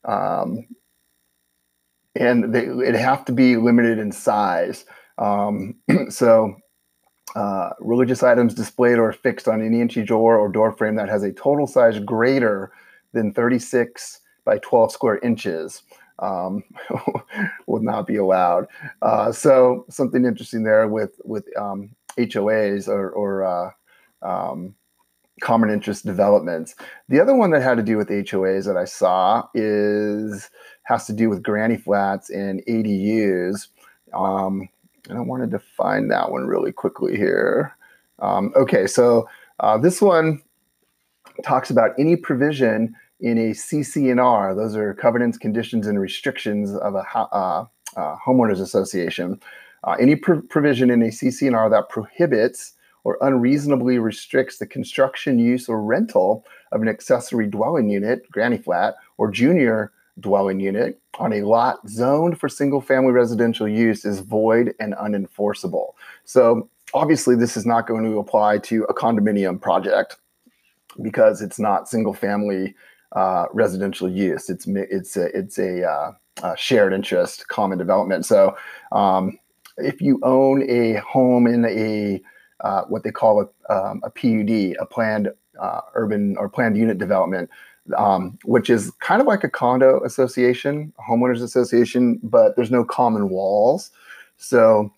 Um, 0.03 0.67
and 2.15 2.53
they, 2.53 2.65
it 2.65 2.95
have 2.95 3.25
to 3.25 3.31
be 3.31 3.57
limited 3.57 3.99
in 3.99 4.11
size. 4.11 4.85
Um, 5.17 5.75
so, 6.09 6.55
uh, 7.35 7.69
religious 7.79 8.23
items 8.23 8.53
displayed 8.53 8.97
or 8.97 9.13
fixed 9.13 9.47
on 9.47 9.65
any 9.65 9.79
entry 9.79 10.03
door 10.03 10.37
or 10.37 10.49
door 10.49 10.73
frame 10.73 10.95
that 10.95 11.07
has 11.07 11.23
a 11.23 11.31
total 11.31 11.65
size 11.65 11.97
greater 11.99 12.71
than 13.13 13.33
36 13.33 14.19
by 14.43 14.57
12 14.57 14.91
square 14.91 15.17
inches 15.19 15.83
um, 16.19 16.63
would 17.67 17.83
not 17.83 18.05
be 18.05 18.17
allowed. 18.17 18.67
Uh, 19.01 19.31
so, 19.31 19.85
something 19.89 20.25
interesting 20.25 20.63
there 20.63 20.87
with 20.87 21.19
with 21.23 21.45
um, 21.57 21.95
HOAs 22.17 22.87
or, 22.87 23.09
or 23.11 23.43
uh, 23.45 23.71
um, 24.21 24.75
common 25.41 25.69
interest 25.69 26.05
developments. 26.05 26.75
The 27.09 27.19
other 27.19 27.35
one 27.35 27.51
that 27.51 27.61
had 27.61 27.77
to 27.77 27.83
do 27.83 27.97
with 27.97 28.09
HOAs 28.09 28.65
that 28.65 28.77
I 28.77 28.85
saw 28.85 29.47
is 29.53 30.49
has 30.83 31.05
to 31.07 31.13
do 31.13 31.29
with 31.29 31.43
granny 31.43 31.77
flats 31.77 32.29
and 32.29 32.63
ADUs. 32.67 33.67
Um, 34.13 34.69
and 35.09 35.17
I 35.17 35.21
wanted 35.21 35.51
to 35.51 35.59
find 35.59 36.09
that 36.11 36.31
one 36.31 36.47
really 36.47 36.71
quickly 36.71 37.17
here. 37.17 37.75
Um, 38.19 38.53
okay, 38.55 38.87
so 38.87 39.27
uh, 39.59 39.77
this 39.77 40.01
one 40.01 40.41
talks 41.43 41.69
about 41.69 41.91
any 41.97 42.15
provision 42.15 42.95
in 43.19 43.37
a 43.37 43.51
CC&R. 43.51 44.55
Those 44.55 44.75
are 44.75 44.93
covenants, 44.93 45.37
conditions, 45.37 45.87
and 45.87 45.99
restrictions 45.99 46.75
of 46.75 46.95
a 46.95 47.03
uh, 47.15 47.65
uh, 47.95 48.15
homeowners 48.25 48.61
association. 48.61 49.39
Uh, 49.83 49.95
any 49.99 50.15
pr- 50.15 50.41
provision 50.49 50.89
in 50.89 51.01
a 51.01 51.07
CC&R 51.07 51.69
that 51.69 51.89
prohibits 51.89 52.73
or 53.03 53.17
unreasonably 53.21 53.97
restricts 53.97 54.57
the 54.57 54.65
construction, 54.65 55.39
use, 55.39 55.67
or 55.67 55.81
rental 55.81 56.45
of 56.71 56.81
an 56.81 56.87
accessory 56.87 57.47
dwelling 57.47 57.89
unit, 57.89 58.29
granny 58.31 58.57
flat, 58.57 58.95
or 59.17 59.31
junior 59.31 59.91
dwelling 60.19 60.59
unit 60.59 60.99
on 61.19 61.33
a 61.33 61.41
lot 61.41 61.87
zoned 61.89 62.39
for 62.39 62.47
single 62.47 62.81
family 62.81 63.11
residential 63.11 63.67
use 63.67 64.05
is 64.05 64.19
void 64.19 64.73
and 64.79 64.93
unenforceable. 64.95 65.93
So, 66.25 66.69
obviously, 66.93 67.35
this 67.35 67.57
is 67.57 67.65
not 67.65 67.87
going 67.87 68.03
to 68.05 68.19
apply 68.19 68.59
to 68.59 68.83
a 68.83 68.93
condominium 68.93 69.59
project 69.59 70.17
because 71.01 71.41
it's 71.41 71.59
not 71.59 71.87
single 71.87 72.13
family 72.13 72.75
uh, 73.13 73.45
residential 73.53 74.09
use. 74.09 74.49
It's 74.49 74.67
it's 74.67 75.17
a, 75.17 75.37
it's 75.37 75.57
a, 75.57 75.83
uh, 75.83 76.11
shared 76.55 76.93
interest, 76.93 77.47
common 77.49 77.77
development. 77.77 78.25
So, 78.25 78.55
um, 78.91 79.37
if 79.77 80.01
you 80.01 80.19
own 80.23 80.69
a 80.69 80.95
home 80.95 81.47
in 81.47 81.65
a 81.65 82.21
uh, 82.61 82.83
what 82.83 83.03
they 83.03 83.11
call 83.11 83.41
a, 83.41 83.73
um, 83.73 84.01
a 84.03 84.09
PUD, 84.09 84.75
a 84.79 84.85
planned 84.85 85.31
uh, 85.59 85.81
urban 85.93 86.35
or 86.37 86.49
planned 86.49 86.77
unit 86.77 86.97
development, 86.97 87.49
um, 87.97 88.37
which 88.45 88.69
is 88.69 88.91
kind 88.99 89.21
of 89.21 89.27
like 89.27 89.43
a 89.43 89.49
condo 89.49 90.03
association, 90.03 90.93
a 90.99 91.11
homeowners 91.11 91.41
association, 91.41 92.19
but 92.23 92.55
there's 92.55 92.71
no 92.71 92.83
common 92.83 93.29
walls. 93.29 93.91
So 94.37 94.91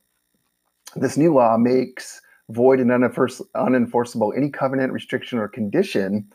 this 0.95 1.17
new 1.17 1.33
law 1.33 1.57
makes 1.57 2.21
void 2.49 2.79
and 2.79 2.91
unenforceable 2.91 4.37
any 4.37 4.49
covenant, 4.49 4.93
restriction, 4.93 5.39
or 5.39 5.47
condition 5.47 6.27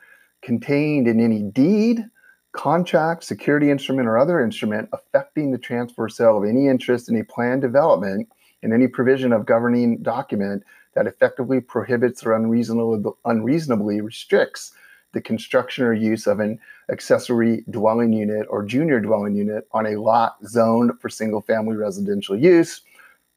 contained 0.43 1.07
in 1.09 1.21
any 1.21 1.43
deed, 1.43 2.05
contract, 2.53 3.25
security 3.25 3.71
instrument, 3.71 4.09
or 4.09 4.19
other 4.19 4.41
instrument 4.41 4.89
affecting 4.93 5.51
the 5.51 5.59
transfer 5.59 6.05
or 6.05 6.09
sale 6.09 6.39
of 6.39 6.45
any 6.45 6.67
interest 6.67 7.09
in 7.09 7.17
a 7.21 7.25
planned 7.25 7.63
development 7.63 8.29
and 8.63 8.73
any 8.73 8.89
provision 8.89 9.33
of 9.33 9.47
governing 9.47 10.03
document 10.03 10.63
that 10.95 11.07
effectively 11.07 11.61
prohibits 11.61 12.25
or 12.25 12.35
unreasonably, 12.35 13.13
unreasonably 13.25 14.01
restricts 14.01 14.73
the 15.13 15.21
construction 15.21 15.85
or 15.85 15.93
use 15.93 16.27
of 16.27 16.41
an 16.41 16.59
accessory 16.91 17.65
dwelling 17.71 18.13
unit 18.13 18.47
or 18.51 18.65
junior 18.65 19.01
dwelling 19.01 19.35
unit 19.35 19.67
on 19.73 19.87
a 19.87 19.97
lot 19.97 20.37
zoned 20.47 20.93
for 21.01 21.09
single 21.09 21.41
family 21.41 21.77
residential 21.77 22.37
use 22.37 22.83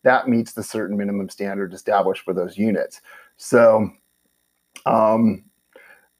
that 0.04 0.28
meets 0.28 0.54
the 0.54 0.64
certain 0.64 0.98
minimum 0.98 1.30
standard 1.30 1.74
established 1.74 2.24
for 2.24 2.34
those 2.34 2.58
units. 2.58 3.02
So 3.38 3.92
um, 4.86 5.44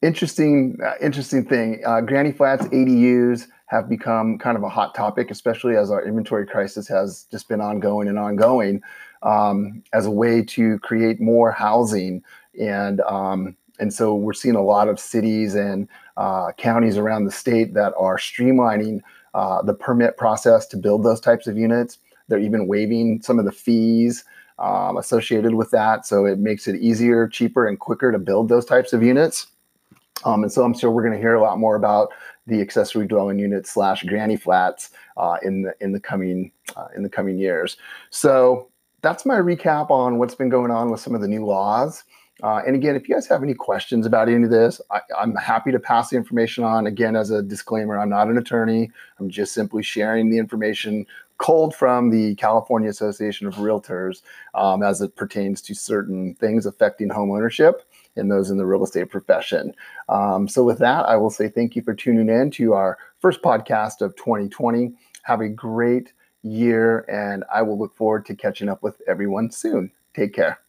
interesting 0.02 0.78
uh, 0.84 0.94
interesting 1.02 1.46
thing 1.46 1.82
uh, 1.86 2.02
granny 2.02 2.32
flats 2.32 2.66
adus 2.68 3.48
have 3.72 3.88
become 3.88 4.38
kind 4.38 4.58
of 4.58 4.64
a 4.64 4.70
hot 4.70 4.94
topic 4.94 5.32
especially 5.32 5.78
as 5.78 5.90
our 5.90 6.06
inventory 6.06 6.46
crisis 6.46 6.88
has 6.88 7.26
just 7.32 7.48
been 7.48 7.62
ongoing 7.62 8.08
and 8.08 8.20
ongoing 8.20 8.82
um, 9.24 9.82
as 9.94 10.06
a 10.06 10.12
way 10.12 10.44
to 10.44 10.78
create 10.80 11.22
more 11.22 11.52
housing 11.52 12.22
and 12.60 13.00
um, 13.02 13.56
and 13.80 13.94
so 13.94 14.14
we're 14.14 14.34
seeing 14.34 14.56
a 14.56 14.62
lot 14.62 14.88
of 14.88 15.00
cities 15.00 15.56
and 15.56 15.88
uh, 16.18 16.52
counties 16.54 16.98
around 16.98 17.26
the 17.26 17.32
state 17.32 17.74
that 17.74 17.94
are 17.98 18.18
streamlining 18.18 19.02
uh, 19.34 19.62
the 19.64 19.74
permit 19.74 20.18
process 20.18 20.68
to 20.68 20.78
build 20.78 21.04
those 21.04 21.20
types 21.20 21.48
of 21.48 21.58
units. 21.58 21.98
They're 22.28 22.40
even 22.40 22.68
waiving 22.68 23.22
some 23.24 23.40
of 23.40 23.46
the 23.46 23.52
fees 23.52 24.24
um, 24.60 24.98
associated 24.98 25.56
with 25.56 25.72
that. 25.72 26.06
So 26.06 26.26
it 26.26 26.38
makes 26.38 26.68
it 26.68 26.76
easier, 26.76 27.28
cheaper, 27.28 27.68
and 27.68 27.80
quicker 27.80 28.12
to 28.12 28.20
build 28.20 28.50
those 28.50 28.66
types 28.66 28.94
of 28.94 29.02
units. 29.02 29.48
Um, 30.26 30.44
and 30.44 30.52
so 30.52 30.64
I'm 30.64 30.78
sure 30.78 30.92
we're 30.92 31.02
going 31.02 31.16
to 31.16 31.20
hear 31.20 31.34
a 31.34 31.42
lot 31.42 31.58
more 31.58 31.76
about 31.76 32.10
the 32.52 32.62
accessory 32.62 33.08
dwelling 33.08 33.40
unit 33.40 33.66
slash 33.66 34.04
granny 34.04 34.36
flats 34.36 34.92
uh, 35.18 35.38
in 35.42 35.64
the 35.64 35.74
in 35.80 35.94
the 35.94 36.00
coming 36.00 36.52
uh, 36.76 36.88
in 36.96 37.02
the 37.02 37.10
coming 37.10 37.40
years. 37.40 37.78
So 38.12 38.68
that's 39.02 39.26
my 39.26 39.38
recap 39.38 39.90
on 39.90 40.20
what's 40.20 40.36
been 40.36 40.50
going 40.50 40.70
on 40.70 40.92
with 40.92 41.00
some 41.00 41.16
of 41.16 41.22
the 41.22 41.28
new 41.28 41.46
laws. 41.46 42.04
Uh, 42.44 42.62
and 42.66 42.76
again, 42.76 42.96
if 42.96 43.08
you 43.08 43.16
guys 43.16 43.28
have 43.28 43.44
any 43.44 43.54
questions 43.54 44.06
about 44.06 44.28
any 44.28 44.44
of 44.44 44.50
this, 44.50 44.82
I, 44.90 45.02
am 45.22 45.36
happy 45.36 45.72
to 45.72 45.80
pass 45.80 46.10
the 46.10 46.18
information 46.18 46.64
on. 46.64 46.88
Again, 46.88 47.16
as 47.16 47.30
a 47.30 47.42
disclaimer, 47.42 48.00
I'm 48.00 48.10
not 48.10 48.30
an 48.30 48.38
attorney. 48.38 48.90
I'm 49.20 49.30
just 49.30 49.54
simply 49.54 49.84
sharing 49.84 50.30
the 50.30 50.40
information 50.40 51.06
cold 51.38 51.76
from 51.76 52.10
the 52.10 52.36
California 52.36 52.90
Association 52.90 53.48
of 53.48 53.56
Realtors 53.56 54.22
um, 54.54 54.84
as 54.84 55.02
it 55.02 55.16
pertains 55.16 55.62
to 55.64 55.74
certain 55.74 56.36
things 56.36 56.66
affecting 56.66 57.10
home 57.10 57.32
ownership 57.32 57.84
and 58.16 58.32
those 58.32 58.50
in 58.50 58.58
the 58.58 58.66
real 58.66 58.84
estate 58.84 59.10
profession. 59.10 59.74
Um, 60.10 60.48
so, 60.48 60.64
with 60.64 60.80
that, 60.80 61.06
I 61.06 61.18
will 61.18 61.30
say 61.30 61.48
thank 61.48 61.76
you 61.76 61.82
for 61.82 61.94
tuning 61.94 62.30
in 62.30 62.52
to 62.52 62.74
our 62.74 62.98
first 63.20 63.42
podcast 63.42 64.02
of 64.02 64.16
2020. 64.16 64.94
Have 65.24 65.42
a 65.42 65.50
great 65.50 66.14
year, 66.44 67.06
and 67.10 67.44
I 67.54 67.62
will 67.62 67.78
look 67.78 67.96
forward 67.96 68.26
to 68.28 68.36
catching 68.36 68.70
up 68.70 68.84
with 68.84 69.02
everyone 69.08 69.52
soon. 69.52 69.92
Take 70.14 70.34
care. 70.34 70.60